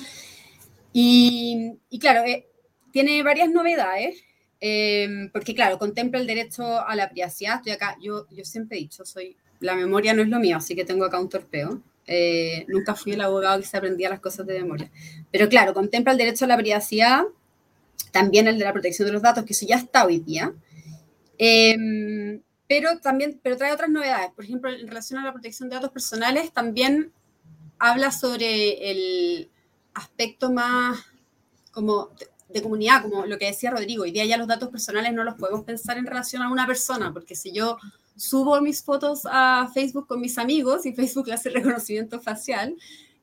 [1.00, 2.48] Y, claro, eh,
[2.92, 4.20] tiene varias novedades,
[4.58, 7.56] em, porque claro, contempla el derecho a la privacidad.
[7.56, 10.74] Estoy acá, yo, yo siempre he dicho, soy la memoria no es lo mío, así
[10.74, 11.80] que tengo acá un torpeo.
[12.06, 14.90] Eh, nunca fui el abogado que se aprendía las cosas de memoria.
[15.30, 17.22] Pero claro, contempla el derecho a la privacidad,
[18.10, 20.52] también el de la protección de los datos, que eso ya está hoy día.
[21.38, 24.30] Em, pero también pero trae otras novedades.
[24.32, 27.12] Por ejemplo, en relación a la protección de datos personales, también
[27.78, 29.48] habla sobre el
[29.94, 30.98] aspecto más
[31.72, 32.10] como
[32.48, 34.02] de, comunidad, como lo que decía Rodrigo.
[34.02, 37.12] Hoy día ya los datos personales no los podemos pensar en relación a una persona,
[37.12, 37.78] porque si yo
[38.16, 42.74] subo mis fotos a Facebook con mis amigos y Facebook le hace reconocimiento facial,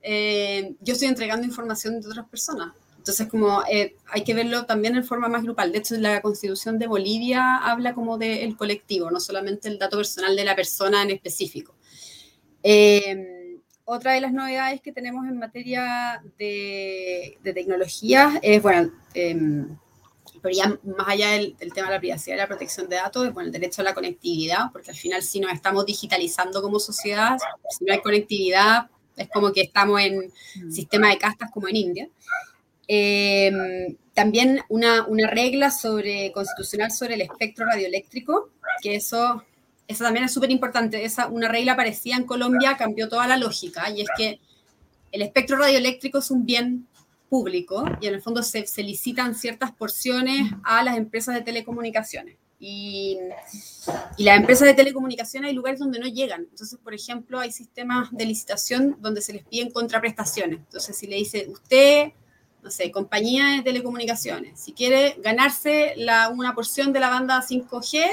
[0.02, 2.74] eh, yo estoy entregando información de otras personas.
[2.98, 5.72] Entonces, como eh, hay que verlo también en forma más grupal.
[5.72, 10.36] De hecho, la constitución de Bolivia habla como del colectivo, no solamente el dato personal
[10.36, 11.76] de la persona en específico.
[12.64, 13.35] Eh,
[13.86, 19.78] otra de las novedades que tenemos en materia de, de tecnología es, bueno, em,
[20.42, 23.48] pero ya más allá del, tema de la privacidad y la protección de datos, bueno,
[23.48, 27.38] el derecho a la conectividad, porque al final si nos estamos digitalizando como sociedad,
[27.70, 30.72] si no hay conectividad, es como que estamos en mm.
[30.72, 32.10] sistema de castas como en India.
[32.88, 38.50] Em, también una, una, regla sobre, constitucional sobre el espectro radioeléctrico,
[38.82, 39.44] que eso,
[39.88, 41.04] eso también es súper importante.
[41.06, 44.40] Esa, una regla aparecía en Colombia, cambió toda la lógica, y es que
[45.12, 46.88] el espectro radioeléctrico es un bien
[47.30, 52.38] público y en el fondo se, se licitan ciertas porciones a las empresas de telecomunicaciones.
[52.60, 53.18] Y,
[54.18, 56.48] y, las empresas de telecomunicaciones hay lugares donde no llegan.
[56.50, 60.60] Entonces, por ejemplo, hay sistemas de licitación donde se les piden contraprestaciones.
[60.60, 62.14] Entonces, si le dice, usted,
[62.64, 68.06] no sé, compañía de telecomunicaciones, si quiere ganarse la, una porción de la banda 5G,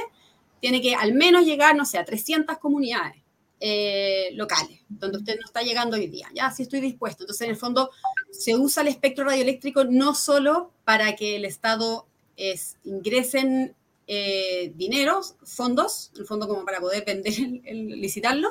[0.63, 3.21] tiene que al menos llegar, no sé, a 300 comunidades.
[3.65, 6.29] Eh, locales, donde usted no está llegando hoy día.
[6.35, 7.23] Ya, sí estoy dispuesto.
[7.23, 7.91] Entonces, en el fondo,
[8.33, 13.77] se usa el espectro radioeléctrico no solo para que el Estado es, ingresen
[14.09, 17.33] eh, dineros, fondos, en el fondo como para poder vender,
[17.65, 18.49] el, licitarlo,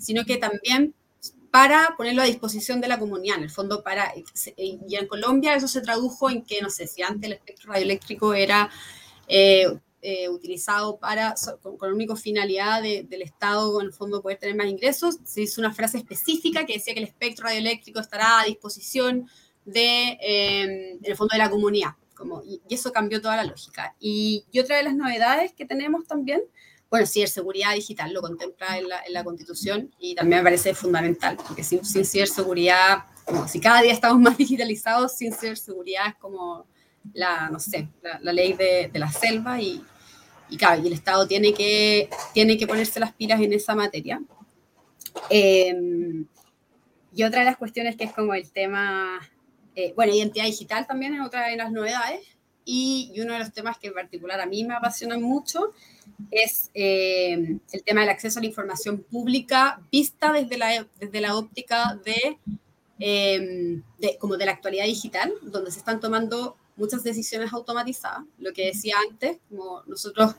[0.00, 0.94] sino que también
[1.50, 4.14] para ponerlo a disposición de la comunidad, en el fondo para,
[4.56, 8.32] y en Colombia eso se tradujo en que, no sé, si antes el espectro radioeléctrico
[8.32, 8.70] era
[9.28, 9.66] eh,
[10.06, 14.66] eh, utilizado para, con, la única finalidad del Estado, en el fondo, poder tener más
[14.66, 15.16] ingresos.
[15.24, 19.26] Se hizo una frase específica que decía que el espectro radioeléctrico estará a disposición
[19.64, 21.92] de, em, el fondo de la comunidad.
[22.14, 23.96] Como, y, eso cambió toda la lógica.
[23.98, 26.42] Y, otra de las novedades que tenemos también,
[26.90, 31.38] bueno, ciberseguridad digital lo contempla en la, en la Constitución y también me parece fundamental,
[31.46, 36.66] porque sin, sin ciberseguridad, como si cada día estamos más digitalizados, sin ciberseguridad es como
[37.14, 39.82] la, no sé, la, la ley de, de, la selva y,
[40.48, 44.22] y claro, y el Estado tiene que, tiene que ponerse las pilas en esa materia.
[45.30, 46.26] Em,
[47.14, 49.20] y otra de las cuestiones que es como el tema,
[49.74, 52.20] eh, bueno, identidad digital también es otra de las novedades.
[52.66, 55.72] Y, y, uno de los temas que en particular a mí me apasionan mucho
[56.30, 61.36] es em, el tema del acceso a la información pública vista desde la, desde la
[61.36, 62.38] óptica de,
[62.98, 68.24] em, de, como de la actualidad digital, donde se están tomando muchas decisiones automatizadas.
[68.38, 70.34] Lo que decía antes, como nosotros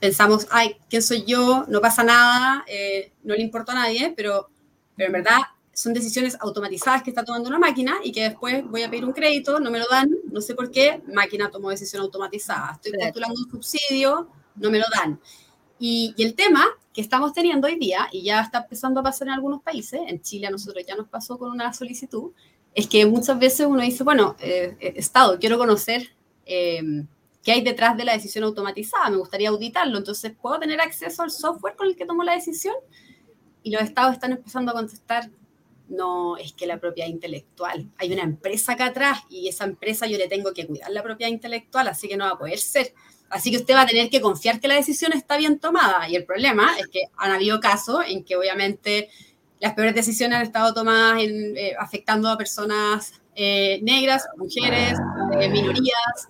[0.00, 1.64] pensamos, ay, ¿quién soy yo?
[1.68, 4.48] No pasa nada, eh, no le importa a nadie, pero,
[4.96, 5.38] pero en verdad
[5.72, 9.12] son decisiones automatizadas que está tomando una máquina y que después voy a pedir un
[9.12, 12.72] crédito, no me lo dan, no sé por qué, máquina tomó decisión automatizada.
[12.72, 15.20] Estoy postulando un subsidio, no me lo dan.
[15.78, 16.64] Y, y, el tema
[16.94, 20.22] que estamos teniendo hoy día, y ya está empezando a pasar en algunos países, en
[20.22, 22.32] Chile a nosotros ya nos pasó con una solicitud,
[22.76, 26.10] es que muchas veces uno dice, bueno, eh, eh, Estado, quiero conocer
[26.44, 26.82] eh,
[27.42, 31.30] qué hay detrás de la decisión automatizada, me gustaría auditarlo, entonces, ¿puedo tener acceso al
[31.30, 32.74] software con el que tomo la decisión?
[33.62, 35.30] Y los estados están empezando a contestar,
[35.88, 40.18] no, es que la propiedad intelectual, hay una empresa acá atrás y esa empresa yo
[40.18, 42.92] le tengo que cuidar la propiedad intelectual, así que no va a poder ser.
[43.30, 46.08] Así que usted va a tener que confiar que la decisión está bien tomada.
[46.08, 49.08] Y el problema es que han habido casos en que obviamente
[49.60, 54.98] las peores decisiones han estado tomadas en, eh, afectando a personas eh, negras, mujeres,
[55.38, 56.28] eh, minorías,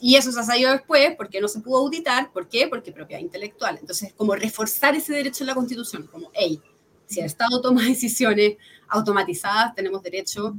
[0.00, 2.32] y eso se ha salido después porque no se pudo auditar.
[2.32, 2.66] ¿Por qué?
[2.66, 3.78] Porque propiedad intelectual.
[3.80, 6.60] Entonces, como reforzar ese derecho en la Constitución, como, hey,
[7.06, 8.56] si el Estado toma decisiones
[8.88, 10.56] automatizadas, tenemos derecho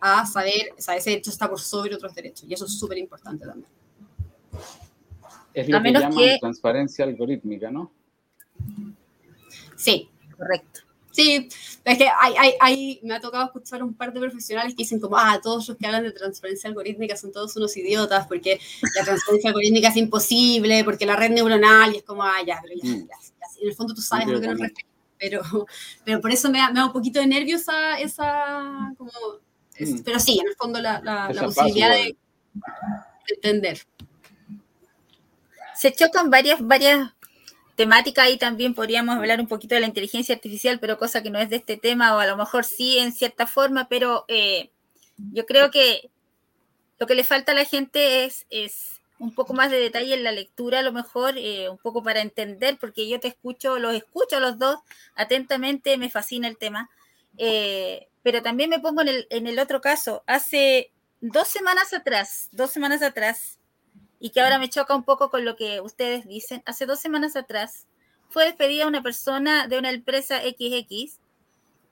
[0.00, 2.98] a saber, o sea, ese derecho está por sobre otros derechos, y eso es súper
[2.98, 3.68] importante también.
[5.52, 7.90] Es lo que llaman transparencia algorítmica, ¿no?
[9.76, 10.85] Sí, correcto.
[11.16, 11.48] Sí,
[11.82, 15.00] es que hay, hay, hay, me ha tocado escuchar un par de profesionales que dicen
[15.00, 18.60] como, ah, todos los que hablan de transferencia algorítmica son todos unos idiotas porque
[18.94, 22.74] la transferencia algorítmica es imposible, porque la red neuronal y es como, ah, ya, pero
[22.82, 23.08] ya, mm.
[23.62, 24.90] en el fondo tú sabes lo que nos refiere.
[25.18, 25.40] Pero,
[26.04, 29.10] pero por eso me da, me da un poquito de nerviosa esa, como,
[29.80, 30.02] mm.
[30.04, 32.14] pero sí, en el fondo la, la, la posibilidad de,
[32.52, 33.80] de entender.
[35.74, 37.15] Se chocan varias, varias
[37.76, 41.38] temática ahí también podríamos hablar un poquito de la inteligencia artificial, pero cosa que no
[41.38, 44.70] es de este tema, o a lo mejor sí en cierta forma, pero eh,
[45.32, 46.10] yo creo que
[46.98, 50.24] lo que le falta a la gente es, es un poco más de detalle en
[50.24, 53.94] la lectura, a lo mejor, eh, un poco para entender, porque yo te escucho, los
[53.94, 54.78] escucho a los dos
[55.14, 56.90] atentamente, me fascina el tema.
[57.38, 62.48] Eh, pero también me pongo en el, en el otro caso, hace dos semanas atrás,
[62.52, 63.58] dos semanas atrás,
[64.18, 67.36] y que ahora me choca un poco con lo que ustedes dicen, hace dos semanas
[67.36, 67.86] atrás
[68.28, 71.18] fue despedida una persona de una empresa XX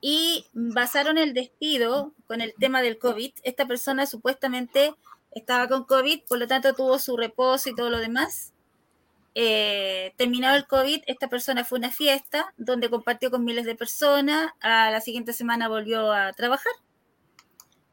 [0.00, 3.32] y basaron el despido con el tema del COVID.
[3.42, 4.94] Esta persona supuestamente
[5.30, 8.52] estaba con COVID, por lo tanto tuvo su reposo y todo lo demás.
[9.34, 13.74] Eh, terminado el COVID, esta persona fue a una fiesta donde compartió con miles de
[13.74, 16.72] personas, a la siguiente semana volvió a trabajar.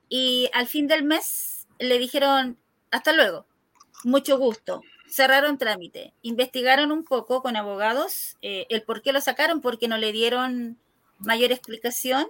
[0.10, 2.58] Y al fin del mes le dijeron,
[2.92, 3.46] hasta luego,
[4.04, 4.82] mucho gusto.
[5.08, 9.98] Cerraron trámite, investigaron un poco con abogados eh, el por qué lo sacaron, porque no
[9.98, 10.78] le dieron
[11.20, 12.28] mayor explicación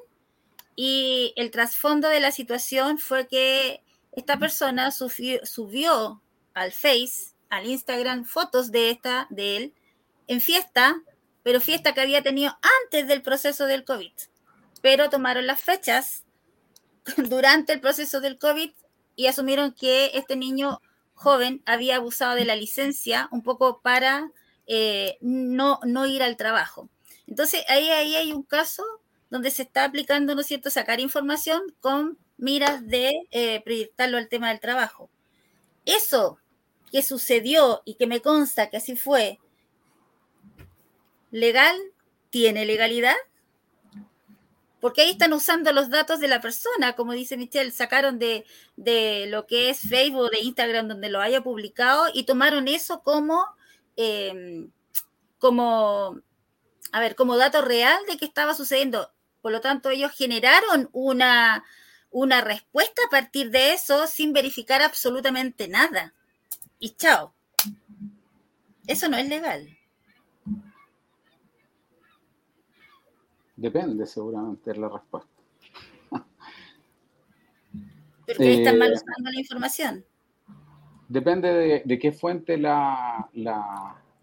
[0.75, 6.21] y el trasfondo de la situación fue que esta persona subió,
[6.53, 9.73] al Face, al Instagram, fotos de esta, de él,
[10.27, 11.01] en fiesta,
[11.43, 14.11] pero fiesta que había tenido antes del proceso del COVID.
[14.81, 16.23] Pero tomaron las fechas
[17.17, 18.71] durante el proceso del COVID
[19.15, 20.81] y asumieron que este niño
[21.21, 24.31] joven había abusado de la licencia un poco para
[24.65, 26.89] eh, no, no ir al trabajo.
[27.27, 28.83] Entonces, ahí, ahí hay un caso
[29.29, 34.29] donde se está aplicando, ¿no es cierto?, sacar información con miras de eh, proyectarlo al
[34.29, 35.09] tema del trabajo.
[35.85, 36.39] Eso
[36.91, 39.39] que sucedió y que me consta que así fue,
[41.29, 41.77] ¿legal?
[42.31, 43.15] ¿Tiene legalidad?
[44.81, 48.45] Porque ahí están usando los datos de la persona, como dice Michelle, sacaron de,
[49.29, 53.45] lo que es Facebook, de Instagram, donde lo haya publicado, y tomaron eso como,
[53.95, 54.71] em,
[55.37, 56.19] como,
[56.91, 59.11] a ver, como dato real de que estaba sucediendo.
[59.41, 61.63] Por lo tanto, ellos generaron una,
[62.09, 66.15] una respuesta a partir de eso sin verificar absolutamente nada.
[66.79, 67.35] Y chao.
[68.87, 69.77] Eso no es legal.
[73.61, 75.29] Depende, seguramente, de la respuesta.
[78.25, 80.05] ¿Pero qué están mal eh, usando la información?
[81.07, 83.29] Depende de, qué fuente la,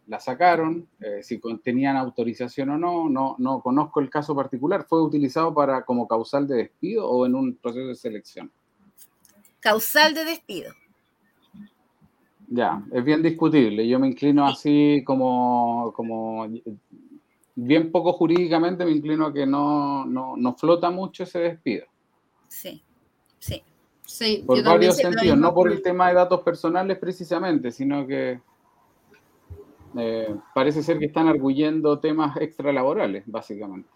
[0.09, 4.87] la sacaron, eh, si tenían autorización o no, no, no conozco el caso particular.
[4.89, 8.51] ¿Fue utilizado para como causal de despido o en un proceso de selección?
[9.61, 10.73] Causal de despido.
[12.49, 13.87] Ya, es bien discutible.
[13.87, 16.47] Yo me inclino así como, como
[17.61, 21.87] bien poco jurídicamente, me inclino a que no, no, flota mucho ese despido.
[22.47, 22.81] Sí,
[23.41, 23.63] sí.
[24.07, 28.41] sí por varios sentidos, no por el tema de datos personales precisamente, sino que
[29.99, 33.89] eh, parece ser que están arguyendo temas extralaborales, básicamente.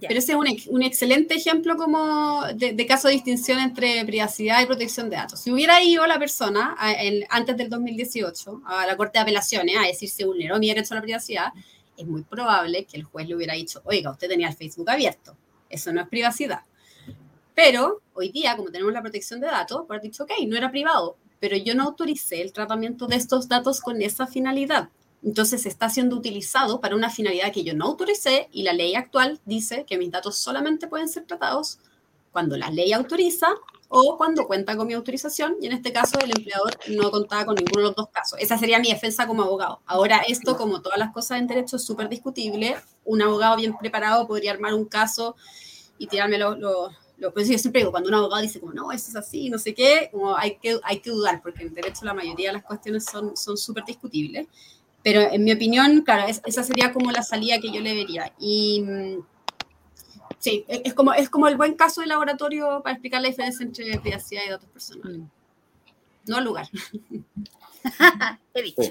[0.00, 5.08] Pero ese es un, excelente ejemplo como de, caso de distinción entre privacidad y protección
[5.10, 5.40] de datos.
[5.40, 6.76] Si hubiera ido la persona
[7.28, 10.96] antes del 2018 a la Corte de Apelaciones a decir se vulneró mi derecho a
[10.96, 11.52] la privacidad,
[11.96, 15.36] es muy probable que el juez le hubiera dicho, oiga, usted tenía el Facebook abierto,
[15.68, 16.62] eso no es privacidad.
[17.54, 21.16] Pero hoy día, como tenemos la protección de datos, ha dicho, ok, no era privado,
[21.38, 24.88] pero yo no autoricé el tratamiento de estos datos con esa finalidad.
[25.22, 29.40] Entonces está siendo utilizado para una finalidad que yo no autoricé y la ley actual
[29.44, 31.78] dice que mis datos solamente pueden ser tratados
[32.32, 33.54] cuando la ley autoriza
[33.94, 37.56] o cuando cuenta con mi autorización y en este caso el empleador no contaba con
[37.56, 38.38] ninguno de los dos casos.
[38.40, 39.80] Esa sería mi defensa como abogado.
[39.84, 42.76] Ahora esto, como todas las cosas en derecho, es súper discutible.
[43.04, 45.36] Un abogado bien preparado podría armar un caso
[45.98, 46.90] y tirarme los, lo,
[47.34, 49.74] pues yo siempre digo, cuando un abogado dice como, no, eso es así, no sé
[49.74, 53.04] qué, como hay que, hay que dudar, porque en derecho la mayoría de las cuestiones
[53.04, 54.46] son súper discutibles.
[55.02, 58.32] Pero en mi opinión, claro, esa sería como la salida que yo le vería.
[58.38, 59.18] Y mm,
[60.42, 63.98] sí, es como, es como el buen caso de laboratorio para explicar la diferencia entre
[64.00, 65.18] privacidad y datos personales.
[65.18, 65.24] Mm.
[66.26, 66.68] No al lugar.
[68.54, 68.82] He dicho.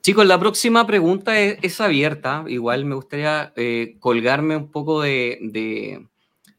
[0.00, 2.44] Chicos, la próxima pregunta es, abierta.
[2.48, 5.38] Igual me gustaría eh, colgarme un poco de,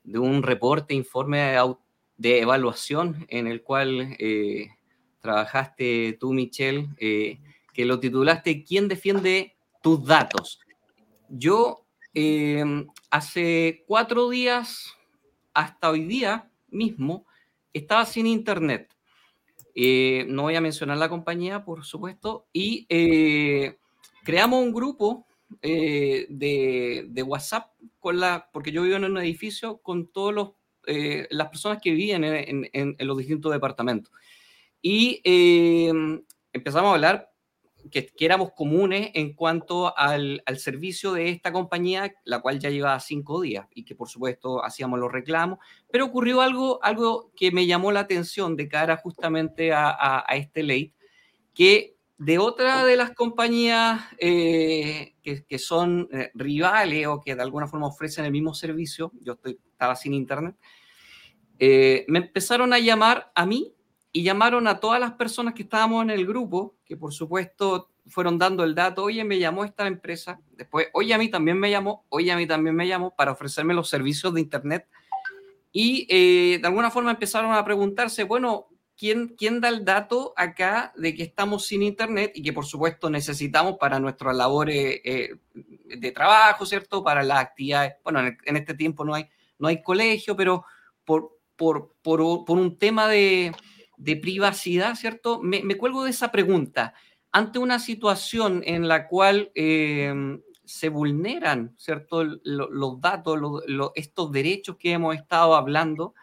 [0.10, 1.56] de un reporte, informe
[2.18, 4.70] de, evaluación en el cual eh,
[5.22, 7.40] trabajaste tú, Michelle, eh,
[7.74, 10.60] que lo titulaste ¿Quién defiende tus datos?
[11.30, 14.94] Yo em, hace cuatro días,
[15.54, 17.26] hasta hoy día mismo,
[17.74, 18.94] estaba sin internet.
[19.76, 22.86] Eh, no voy a mencionar la compañía, por supuesto, y
[24.24, 25.26] creamos un grupo
[25.62, 30.52] eh, de, WhatsApp con la, porque yo vivo en un edificio con todas
[30.86, 34.14] eh, las personas que viven en, los distintos departamentos.
[34.82, 35.92] Y eh,
[36.54, 37.29] empezamos a hablar
[37.90, 43.42] que, éramos comunes en cuanto al, servicio de esta compañía, la cual ya llevaba cinco
[43.42, 45.60] días y que por supuesto hacíamos los reclamos,
[45.92, 50.94] pero ocurrió algo, algo que me llamó la atención de cara justamente a, este ley,
[51.54, 57.42] que de otra de las compañías eh, que, que, son eh, rivales o que de
[57.42, 60.56] alguna forma ofrecen el mismo servicio, yo estoy, estaba sin internet,
[61.60, 63.74] eh, me empezaron a llamar a mí
[64.12, 68.40] y llamaron a todas las personas que estábamos en el grupo, que por supuesto fueron
[68.40, 72.06] dando el dato, oye, me llamó esta empresa, después, oye, a mí también me llamó,
[72.10, 74.88] oye, a mí también me llamó para ofrecerme los servicios de Internet.
[75.72, 80.92] Y eh, de alguna forma empezaron a preguntarse, bueno, ¿quién, ¿quién da el dato acá
[80.98, 86.12] de que estamos sin Internet y que por supuesto necesitamos para nuestras labores eh, de
[86.12, 87.04] trabajo, ¿cierto?
[87.04, 89.28] Para las actividades, bueno, en, este tiempo no hay,
[89.60, 90.66] no hay colegio, pero
[91.06, 93.52] por, por, por, por un tema de,
[94.00, 95.42] de privacidad, ¿cierto?
[95.42, 96.94] Me, cuelgo de esa pregunta.
[97.32, 102.24] Ante una situación en la cual em, se vulneran, ¿cierto?
[102.24, 106.16] los datos, estos derechos que hemos estado hablando,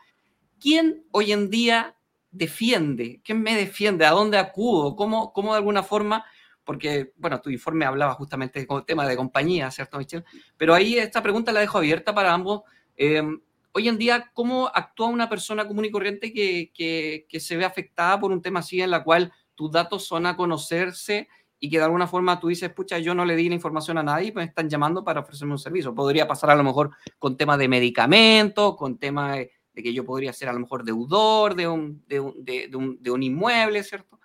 [0.59, 1.97] ¿quién hoy en día
[2.31, 3.21] defiende?
[3.23, 4.07] ¿Quién me defiende?
[4.07, 4.97] ¿A dónde acudo?
[4.97, 6.25] ¿Cómo, cómo de alguna forma
[6.65, 10.25] porque, bueno, tu informe hablaba justamente del tema de compañía, ¿cierto, Michelle?
[10.57, 12.63] Pero ahí esta pregunta la dejo abierta para ambos.
[12.97, 13.41] Em,
[13.77, 18.33] hoy en día, ¿cómo actúa una persona común y corriente que, se ve afectada por
[18.33, 21.29] un tema así en la cual tus datos son a conocerse
[21.61, 24.03] y que de alguna forma tú dices, pucha, yo no le di la información a
[24.03, 25.95] nadie y me están llamando para ofrecerme un servicio?
[25.95, 30.33] Podría pasar a lo mejor con temas de medicamentos, con temas de, que yo podría
[30.33, 34.19] ser a lo mejor deudor de un, de un, inmueble, ¿cierto?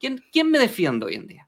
[0.00, 1.46] ¿Quién, ¿Quién me defiende hoy en día?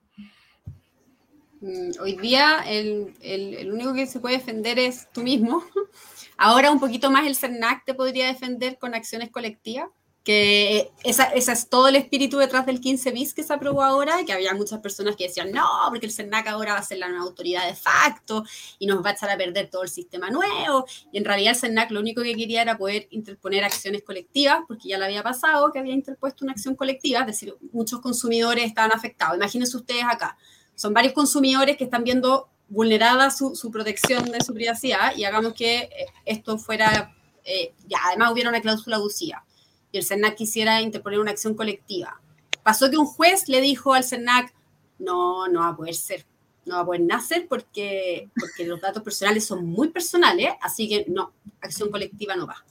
[1.62, 5.64] Mm, hoy día el, el, único que se puede defender es tú mismo.
[6.36, 9.88] Ahora un poquito más el CERNAC te podría defender con acciones colectivas,
[10.26, 14.32] que esa, es todo el espíritu detrás del 15 bis que se aprobó ahora, que
[14.32, 17.64] había muchas personas que decían, no, porque el CERNAC ahora va a ser la autoridad
[17.64, 18.42] de facto
[18.80, 20.84] y nos va a echar a perder todo el sistema nuevo.
[21.12, 24.88] Y en realidad el CERNAC lo único que quería era poder interponer acciones colectivas, porque
[24.88, 28.90] ya le había pasado que había interpuesto una acción colectiva, es decir, muchos consumidores estaban
[28.90, 29.36] afectados.
[29.36, 30.36] Imagínense ustedes acá,
[30.74, 35.78] son varios consumidores que están viendo vulnerada su, protección de su privacidad y hagamos que
[35.78, 37.14] eh, esto fuera,
[37.44, 39.44] eh, ya, además hubiera una cláusula abusiva
[39.92, 42.20] y el CERNAC quisiera interponer una acción colectiva.
[42.62, 44.52] Pasó que un juez le dijo al CERNAC,
[44.98, 46.26] no, no va a poder ser,
[46.64, 51.04] no va a poder nacer porque, porque los datos personales son muy personales, así que
[51.08, 52.64] no, acción colectiva no va.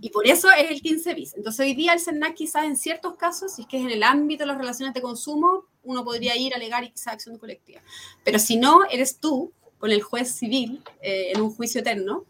[0.00, 1.34] Y por eso es el 15 bis.
[1.34, 4.02] Entonces hoy día el CERNAC quizás en ciertos casos, si es que es en el
[4.02, 7.80] ámbito de las relaciones de consumo, uno podría ir a alegar y quizás acción colectiva.
[8.24, 12.24] Pero si no, eres tú con el juez civil eh, en un juicio eterno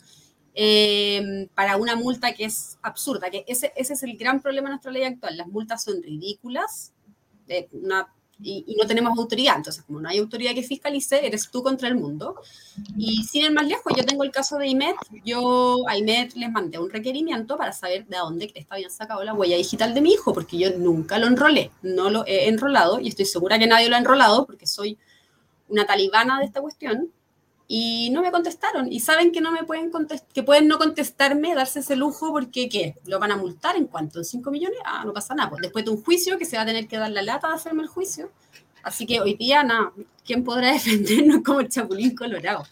[0.54, 4.74] eh, para una multa que es absurda, que ese, ese es el gran problema de
[4.74, 5.36] nuestra ley actual.
[5.36, 6.92] Las multas son ridículas,
[7.72, 9.56] una y, no tenemos autoridad.
[9.56, 12.36] Entonces, como no hay autoridad que fiscalice, eres tú contra el mundo.
[12.96, 14.94] Y sin ir más lejos, yo tengo el caso de IMED.
[15.24, 19.34] Yo a IMED les mandé un requerimiento para saber de dónde está bien sacado la
[19.34, 23.08] huella digital de mi hijo, porque yo nunca lo enrolé, no lo he enrolado y
[23.08, 24.98] estoy segura que nadie lo ha enrolado porque soy
[25.68, 27.12] una talibana de esta cuestión
[27.70, 28.90] y no me contestaron.
[28.90, 32.68] Y saben que no me pueden contestar, que pueden no contestarme, darse ese lujo, porque
[32.70, 32.94] ¿qué?
[33.04, 34.18] ¿Lo van a multar en cuánto?
[34.18, 34.78] ¿En 5 millones?
[34.84, 35.50] Ah, no pasa nada.
[35.50, 37.54] Pues después de un juicio, que se va a tener que dar la lata de
[37.54, 38.30] hacerme el juicio.
[38.82, 39.92] Así que hoy día, nada,
[40.24, 42.64] ¿quién podrá defendernos como el Chapulín Colorado?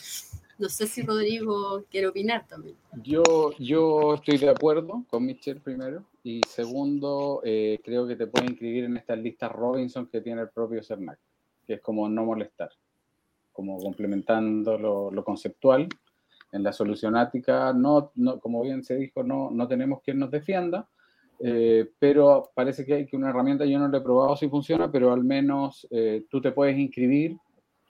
[0.59, 2.77] No sé si Rodrigo quiere opinar también.
[3.03, 3.23] Yo,
[3.59, 6.05] yo estoy de acuerdo con Michelle primero.
[6.25, 10.49] Y segundo, eh, creo que te puede inscribir en estas listas Robinson que tiene el
[10.49, 11.19] propio CERNAC,
[11.67, 12.71] que es como no molestar
[13.57, 14.79] como complementando
[15.11, 15.89] lo, conceptual.
[16.53, 20.89] En la solucionática, no, no, como bien se dijo, no, no tenemos quien nos defienda,
[21.41, 24.91] eh, pero parece que hay que una herramienta, yo no lo he probado si funciona,
[24.91, 27.37] pero al menos eh, tú te puedes inscribir,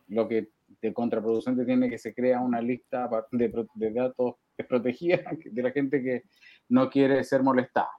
[0.08, 0.48] lo que
[0.80, 4.36] de contraproducente tiene que se crea una lista de, datos
[4.68, 6.22] protegida de la gente que
[6.68, 7.90] no quiere ser molestada.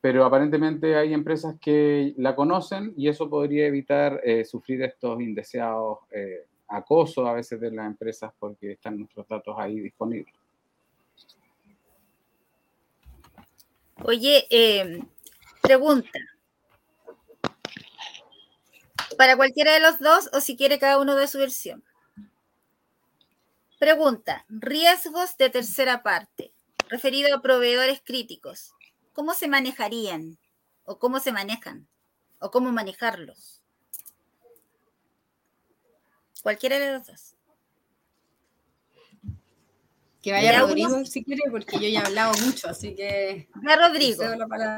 [0.00, 5.98] Pero aparentemente hay empresas que la conocen y eso podría evitar eh, sufrir estos indeseados
[6.72, 10.34] acoso a veces de las empresas porque están nuestros datos ahí disponibles.
[14.04, 15.06] Oye, em,
[15.60, 16.18] pregunta.
[19.16, 21.84] Para cualquiera de los dos o si quiere cada uno de su versión.
[23.78, 26.52] Pregunta, riesgos de tercera parte,
[26.88, 28.74] referido a proveedores críticos.
[29.12, 30.38] ¿Cómo se manejarían?
[30.84, 31.86] ¿O cómo se manejan?
[32.38, 33.61] ¿O cómo manejarlos?
[36.42, 37.34] Cualquiera de los dos.
[40.22, 43.48] Que vaya Rodrigo si quiere, porque yo ya he hablado mucho, así que.
[43.66, 44.22] Va Rodrigo.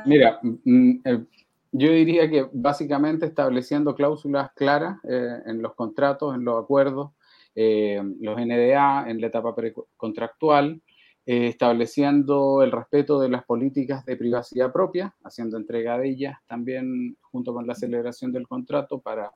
[0.06, 1.24] Mira, mm, eh,
[1.72, 7.10] Yo diría que básicamente estableciendo cláusulas claras eh, en los contratos, en los acuerdos,
[7.54, 9.54] eh, los NDA en la etapa
[9.96, 10.80] contractual,
[11.26, 17.16] eh, estableciendo el respeto de las políticas de privacidad propia, haciendo entrega de ellas también
[17.22, 19.32] junto con la celebración del contrato para,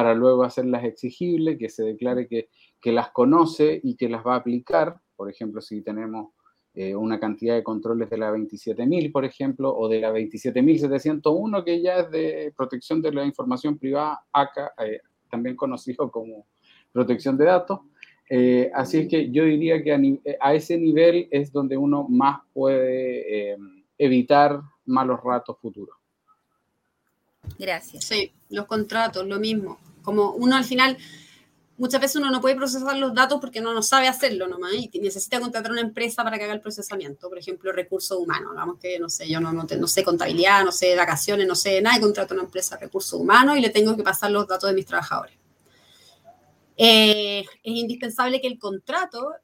[0.00, 2.48] para luego hacerlas exigibles, que se declare que,
[2.80, 4.98] que las conoce y que las va a aplicar.
[5.14, 6.30] Por ejemplo, si tenemos
[6.72, 11.82] eh, una cantidad de controles de la 27.000, por ejemplo, o de la 27.701, que
[11.82, 14.72] ya es de protección de la información privada, acá,
[15.30, 16.46] también conocido como
[16.92, 17.80] protección de datos.
[18.30, 22.40] Eh, así es que yo diría que eh, a, ese nivel es donde uno más
[22.54, 23.58] puede eh,
[23.98, 26.00] evitar malos ratos futuros.
[27.58, 28.04] Gracias.
[28.04, 29.78] Sí, los contratos, lo mismo.
[30.02, 30.96] Como uno al final,
[31.76, 35.00] muchas veces uno no puede procesar los datos porque no, no sabe hacerlo nomás y
[35.00, 37.28] necesita contratar una empresa para que haga el procesamiento.
[37.28, 38.52] Por ejemplo, recursos humanos.
[38.52, 41.80] Digamos que, no sé, yo no, no, no sé contabilidad, no sé vacaciones, no sé
[41.80, 44.68] nada y contrato una empresa de recursos humanos y le tengo que pasar los datos
[44.68, 45.36] de mis trabajadores.
[46.76, 49.34] Eh, es indispensable que el contrato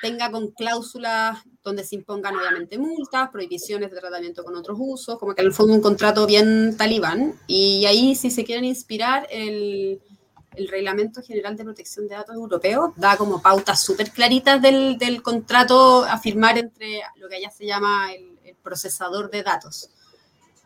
[0.00, 5.34] tenga con cláusulas donde se impongan obviamente multas, prohibiciones de tratamiento con otros usos, como
[5.34, 7.34] que en el fondo un contrato bien talibán.
[7.46, 10.00] Y ahí, si se quieren inspirar, el,
[10.56, 15.22] el Reglamento General de Protección de Datos Europeo da como pautas súper claritas del, del,
[15.22, 19.90] contrato a firmar entre lo que allá se llama el, el procesador de datos.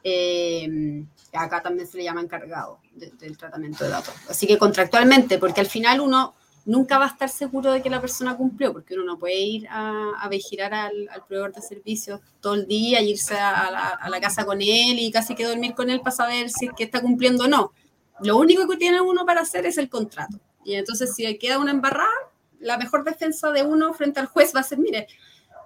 [0.05, 4.15] Eh, acá también se le llama encargado del tratamiento de datos.
[4.29, 6.35] Así que contractualmente, porque al final uno
[6.69, 9.67] nunca va a estar seguro de que la persona cumplió, porque uno no puede ir
[9.71, 13.71] a, vigilar al, proveedor de servicios todo el día, irse a
[14.07, 16.85] la, casa con él y casi que dormir con él para saber si es que
[16.85, 17.73] está cumpliendo o no.
[18.21, 20.39] Lo único que tiene uno para hacer es el contrato.
[20.63, 22.13] Y entonces si queda una embarrada,
[22.61, 25.07] la mejor defensa de uno frente al juez va a ser, mire,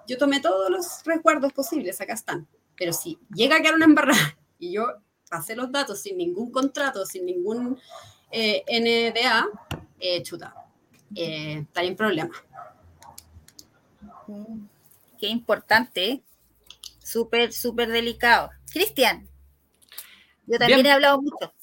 [0.07, 2.47] yo tomé todos los resguardos posibles, acá están.
[2.77, 4.87] Pero si llega a quedar una embarrada y yo
[5.29, 7.77] pasé los datos sin ningún contrato, sin ningún
[8.31, 9.47] eh, NDA,
[9.99, 10.62] eh, chuta,
[11.15, 12.31] eh, está en problema.
[14.27, 14.65] Mm,
[15.19, 16.23] qué importante,
[16.99, 18.49] súper, súper delicado.
[18.71, 19.27] Cristian,
[20.45, 21.53] yo también he hablado mucho.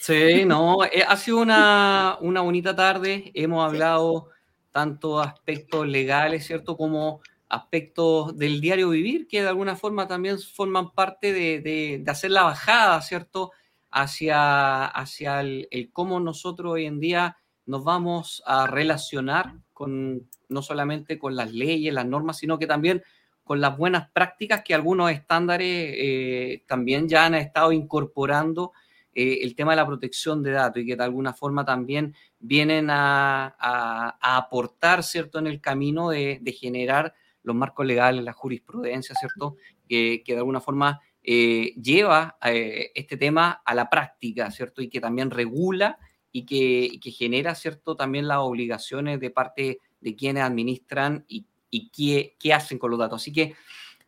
[0.00, 3.30] Sí, no, eh, ha sido una, una bonita tarde.
[3.34, 4.30] Hemos hablado
[4.72, 6.76] tanto aspectos legales, ¿cierto?
[6.76, 12.42] Como aspectos del diario vivir que de alguna forma también forman parte de, hacer la
[12.42, 13.52] bajada, ¿cierto?
[13.90, 21.18] Hacia, hacia el, cómo nosotros hoy en día nos vamos a relacionar con no solamente
[21.18, 23.02] con las leyes, las normas, sino que también
[23.44, 28.72] con las buenas prácticas que algunos estándares eh, también ya han estado incorporando
[29.12, 32.88] eh, el tema de la protección de datos y que de alguna forma también vienen
[32.90, 39.56] a, aportar, ¿cierto?, en el camino de, de generar los marcos legales, la jurisprudencia, ¿cierto?
[39.88, 44.80] que de alguna forma eh, lleva este tema a la práctica, ¿cierto?
[44.80, 45.98] Y que también regula
[46.44, 47.96] y que, genera, ¿cierto?
[47.96, 51.46] También las obligaciones de parte de quienes administran y,
[51.90, 53.22] qué, hacen con los datos.
[53.22, 53.54] Así que,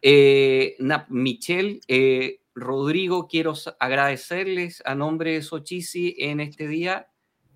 [0.02, 0.76] eh,
[1.08, 1.80] Michelle,
[2.54, 7.08] Rodrigo, quiero agradecerles a nombre de Sochisi en este día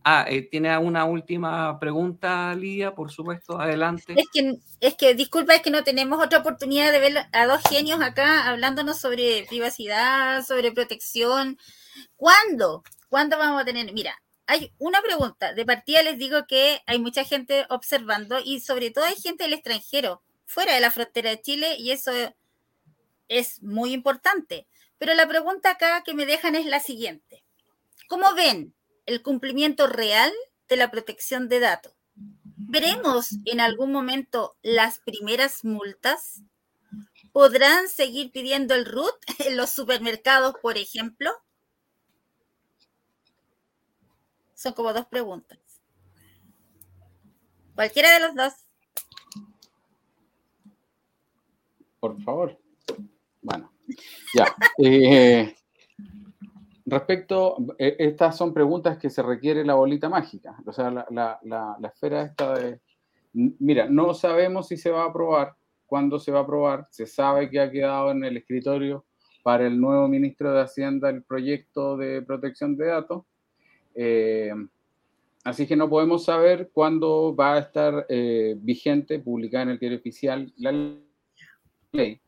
[0.04, 2.94] Ah, eh, ¿tiene una última pregunta, Lidia?
[2.94, 4.14] Por supuesto, adelante.
[4.16, 7.60] Es que, es que, disculpa, es que no tenemos otra oportunidad de ver a dos
[7.68, 11.56] genios acá hablándonos sobre privacidad, sobre protección.
[12.16, 12.82] ¿Cuándo?
[13.08, 13.92] ¿Cuándo vamos a tener?
[13.92, 15.54] Mira, hay una pregunta.
[15.54, 19.54] De partida les digo que hay mucha gente observando y sobre todo hay gente del
[19.54, 22.12] extranjero, fuera de la frontera de Chile, y eso
[23.28, 24.66] es muy importante.
[24.98, 27.44] Pero la pregunta acá que me dejan es la siguiente.
[28.08, 28.74] ¿Cómo ven
[29.06, 30.32] el cumplimiento real
[30.68, 31.92] de la protección de datos.
[32.14, 36.42] ¿Veremos en algún momento las primeras multas?
[37.32, 41.30] ¿Podrán seguir pidiendo el RUT en los supermercados, por ejemplo?
[44.62, 45.58] Son como dos preguntas.
[47.74, 48.52] Cualquiera de los dos.
[51.98, 52.58] Por favor.
[53.40, 53.72] Bueno,
[54.34, 54.46] ya.
[54.78, 55.54] Eh,
[56.92, 62.20] Respecto, eh, estas son preguntas que se requiere la bolita mágica, o sea, la, esfera
[62.20, 62.80] esta de,
[63.32, 65.54] mira, no sabemos si se va a aprobar,
[65.86, 69.06] cuándo se va a aprobar, se sabe que ha quedado en el escritorio
[69.42, 73.24] para el nuevo ministro de Hacienda el proyecto de protección de datos,
[73.94, 74.52] eh,
[75.44, 79.98] así que no podemos saber cuándo va a estar eh, vigente, publicada en el diario
[79.98, 80.96] oficial la
[81.92, 82.20] ley.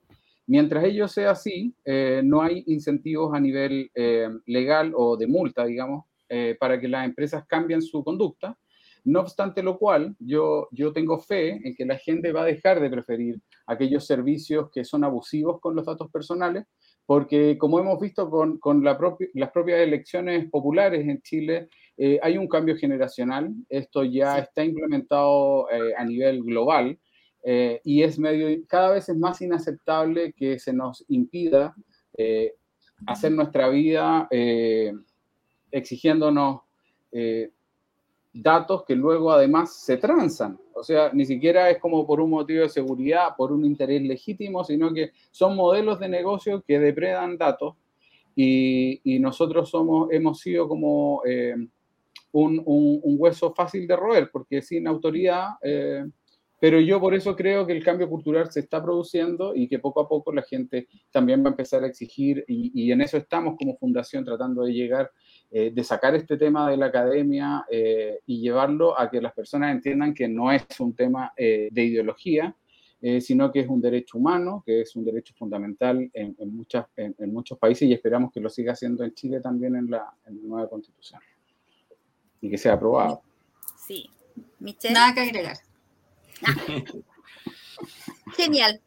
[0.47, 5.65] Mientras ello sea así, eh, no hay incentivos a nivel eh, legal o de multa,
[5.65, 8.59] digamos, eh, para que las empresas cambien su conducta.
[9.05, 12.81] No obstante lo cual, yo, yo tengo fe en que la gente va a dejar
[12.81, 16.65] de preferir aquellos servicios que son abusivos con los datos personales
[17.07, 22.77] porque como hemos visto con, las propias elecciones populares en Chile, eh, hay un cambio
[22.77, 26.99] generacional, esto ya está implementado eh, a nivel global
[27.43, 31.75] eh, y es medio, cada vez es más inaceptable que se nos impida
[33.07, 34.29] hacer nuestra vida
[35.73, 36.61] exigiéndonos
[38.35, 40.59] datos que luego además se transan.
[40.75, 44.65] O sea, ni siquiera es como por un motivo de seguridad, por un interés legítimo,
[44.65, 47.77] sino que son modelos de negocio que depredan datos
[48.37, 51.55] y, nosotros somos, hemos sido como eh,
[52.33, 56.05] un, hueso fácil de roer, porque sin autoridad, eh,
[56.65, 60.01] pero yo por eso creo que el cambio cultural se está produciendo y que poco
[60.01, 63.57] a poco la gente también va a empezar a exigir y, y en eso estamos
[63.59, 65.11] como fundación tratando de llegar
[65.51, 69.73] eh, de sacar este tema de la academia eh, y llevarlo a que las personas
[69.73, 72.57] entiendan que no es un tema eh, de ideología,
[73.21, 77.59] sino que es un derecho humano, que es un derecho fundamental en, muchas, en, muchos
[77.59, 81.21] países y esperamos que lo siga haciendo en Chile también en la, nueva constitución
[82.41, 83.21] y que sea aprobado.
[83.77, 84.09] Sí.
[84.91, 85.59] Nada que agregar.
[88.37, 88.81] Genial,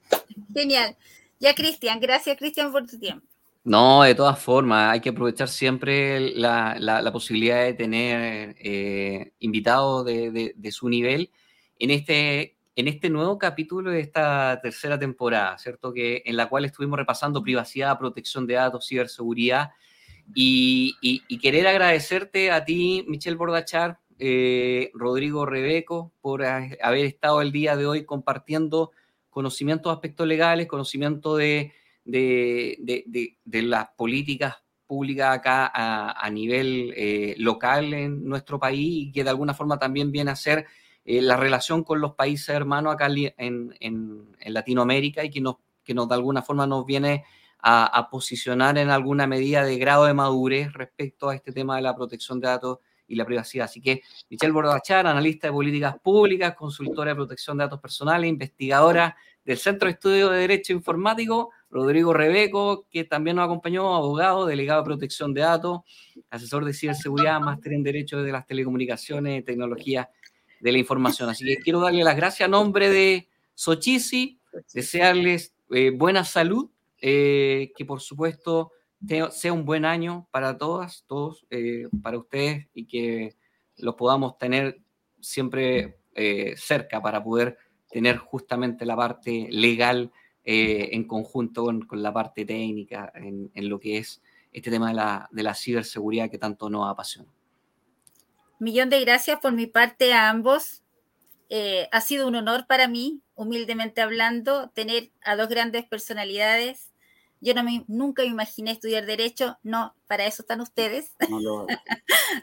[0.54, 0.96] genial.
[1.40, 3.26] Ya, Cristian, gracias, Cristian, por tu tiempo.
[3.64, 10.72] No, de todas formas, hay que aprovechar siempre la, posibilidad de tener eh, invitados de,
[10.72, 11.32] su nivel
[11.78, 15.92] en este, en este nuevo capítulo de esta tercera temporada, ¿cierto?
[15.92, 19.72] Que, en la cual estuvimos repasando privacidad, protección de datos, ciberseguridad
[20.34, 27.76] y, querer agradecerte a ti, Michelle Bordachar, eh, Rodrigo Rebeco, por haber estado el día
[27.76, 28.92] de hoy compartiendo
[29.30, 31.74] conocimientos de aspectos legales, conocimiento de
[32.08, 34.56] de, las políticas
[34.86, 40.12] públicas acá a, nivel eh, local en nuestro país y que de alguna forma también
[40.12, 40.66] viene a ser
[41.04, 46.08] eh, la relación con los países hermanos acá en, Latinoamérica y que nos, que nos
[46.08, 47.26] de alguna forma nos viene
[47.60, 51.96] a, posicionar en alguna medida de grado de madurez respecto a este tema de la
[51.96, 53.66] protección de datos y la privacidad.
[53.66, 59.16] Así que Michelle Bordachar, analista de políticas públicas, consultora de protección de datos personales, investigadora
[59.44, 64.82] del Centro de Estudio de Derecho Informático, Rodrigo Rebeco, que también nos acompañó, abogado, delegado
[64.82, 65.82] de protección de datos,
[66.30, 70.10] asesor de ciberseguridad, máster en Derecho de las Telecomunicaciones, Tecnología
[70.60, 71.30] de la Información.
[71.30, 74.40] Así que quiero darle las gracias a nombre de Sochisi,
[74.74, 76.70] desearles eh, buena salud,
[77.02, 78.72] eh, que por supuesto
[79.32, 83.36] sea un buen año para todas, todos, eh, para ustedes y que
[83.78, 84.82] los podamos tener
[85.20, 86.00] siempre
[86.56, 90.12] cerca para poder tener justamente la parte legal
[90.50, 94.22] eh, en conjunto con, la parte técnica en, lo que es
[94.54, 97.30] este tema de la, ciberseguridad que tanto nos apasiona.
[98.58, 100.84] Millón de gracias por mi parte a ambos.
[101.50, 106.94] Eh, ha sido un honor para mí, humildemente hablando, tener a dos grandes personalidades.
[107.40, 111.12] Yo no me, nunca me imaginé estudiar derecho, no, para eso están ustedes.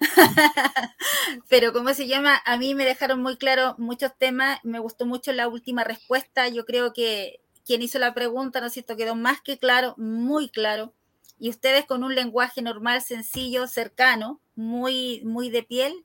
[1.49, 2.41] Pero ¿cómo se llama?
[2.45, 6.65] A mí me dejaron muy claro muchos temas, me gustó mucho la última respuesta, yo
[6.65, 8.97] creo que quien hizo la pregunta, ¿no es cierto?
[8.97, 10.93] Quedó más que claro, muy claro.
[11.39, 16.05] Y ustedes con un lenguaje normal, sencillo, cercano, muy, muy de piel,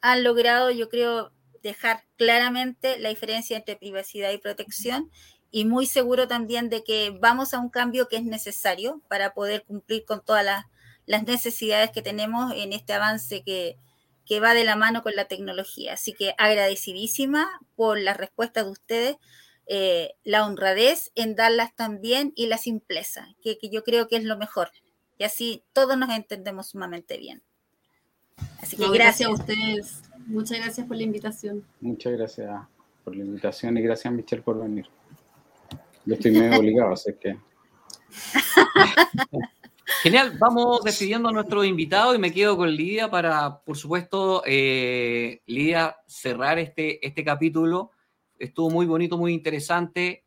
[0.00, 5.10] han logrado, yo creo, dejar claramente la diferencia entre privacidad y protección
[5.50, 9.64] y muy seguro también de que vamos a un cambio que es necesario para poder
[9.64, 10.64] cumplir con todas las,
[11.26, 13.76] necesidades que tenemos en este avance que,
[14.24, 15.94] que va de la mano con la tecnología.
[15.94, 19.16] Así que agradecidísima por las respuestas de ustedes
[19.72, 24.36] eh, la honradez en darlas también y la simpleza, que, yo creo que es lo
[24.36, 24.70] mejor.
[25.16, 27.40] Y así todos nos entendemos sumamente bien.
[28.60, 29.28] Así que gracias.
[29.28, 30.02] a ustedes.
[30.26, 31.64] Muchas gracias por la invitación.
[31.80, 32.50] Muchas gracias
[33.04, 34.88] por la invitación y gracias Michelle por venir.
[36.04, 37.36] Yo estoy medio obligado, así que...
[40.02, 45.42] Genial, vamos despidiendo a nuestro invitado y me quedo con Lidia para, por supuesto, eh,
[45.46, 47.90] Lidia, cerrar este, este capítulo
[48.40, 50.24] estuvo muy bonito, muy interesante.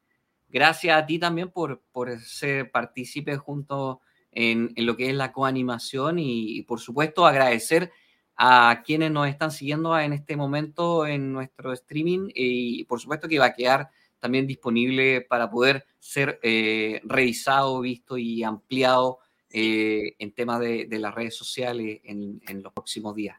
[0.48, 4.02] Gracias a ti también por, por ser partícipe junto
[4.32, 7.92] en, en, lo que es la coanimación y, por supuesto agradecer
[8.36, 13.40] a quienes nos están siguiendo en este momento en nuestro streaming y por supuesto que
[13.40, 13.90] va a quedar
[14.24, 19.20] también disponible para poder ser eh, revisado, visto y ampliado
[19.50, 23.38] eh, en temas de, de, las redes sociales en, en los próximos días.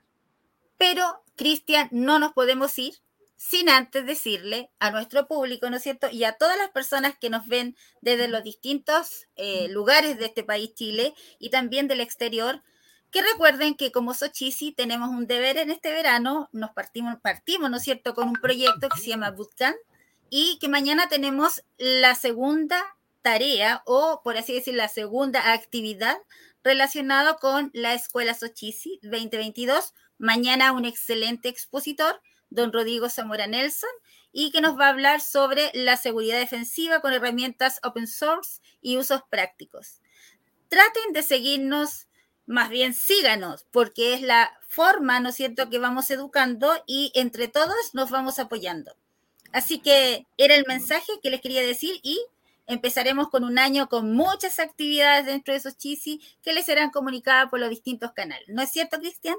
[0.77, 2.93] Pero, Cristian, no nos podemos ir
[3.39, 6.09] sin antes decirle a nuestro público, ¿no es cierto?
[6.13, 10.45] Y a todas las personas que nos ven desde los distintos eh, lugares de este
[10.45, 12.63] país, Chile, y también del exterior,
[13.11, 17.79] que recuerden que como Sochisi tenemos un deber en este verano, nos partimos, partimos, ¿no
[17.79, 19.77] es cierto?, con un proyecto que se llama Bootcamp
[20.31, 26.19] y que mañana tenemos la segunda tarea o, por así decir, la segunda actividad
[26.63, 29.95] relacionada con la Escuela Sochisi 2022.
[30.19, 32.21] Mañana un excelente expositor,
[32.51, 33.91] don Rodrigo Zamora Nelson,
[34.33, 38.97] y que nos va a hablar sobre la seguridad defensiva con herramientas open source y
[38.97, 40.01] usos prácticos.
[40.69, 42.09] Traten de seguirnos,
[42.47, 47.49] más bien síganos, porque es la forma, ¿no es cierto?, que vamos educando y entre
[47.49, 48.97] todos nos vamos apoyando.
[49.55, 52.19] Así que era el mensaje que les quería decir y
[52.67, 57.61] empezaremos con un año con muchas actividades dentro de esos que les serán comunicadas por
[57.61, 58.49] los distintos canales.
[58.49, 59.37] ¿No es cierto, Cristian?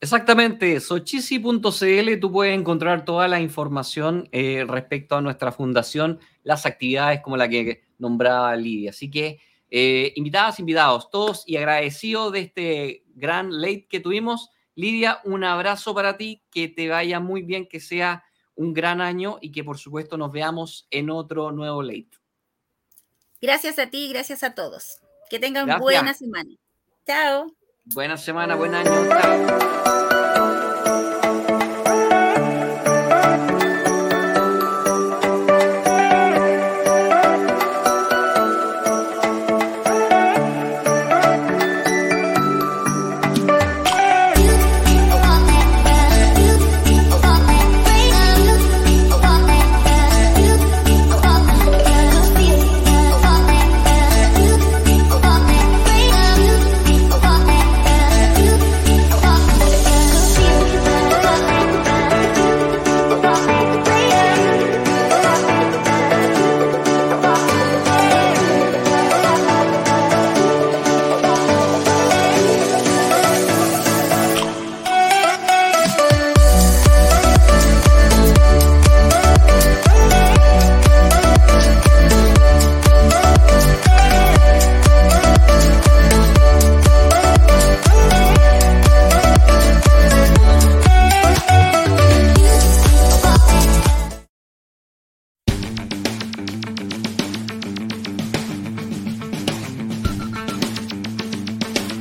[0.00, 7.20] Exactamente, sochisi.cl tú puedes encontrar toda la información eh, respecto a nuestra fundación, las actividades
[7.20, 8.90] como la que nombraba Lidia.
[8.90, 9.40] Así que
[9.72, 14.50] eh, invitadas, invitados, todos y agradecidos de este gran late que tuvimos.
[14.76, 18.22] Lidia, un abrazo para ti, que te vaya muy bien, que sea
[18.58, 22.10] un gran año y que por supuesto nos veamos en otro nuevo late.
[23.40, 24.98] Gracias a ti, gracias a todos.
[25.30, 26.50] Que tengan buena semana.
[27.06, 27.54] Chao.
[27.84, 28.90] Buena semana, buen año.
[29.08, 29.97] Chao.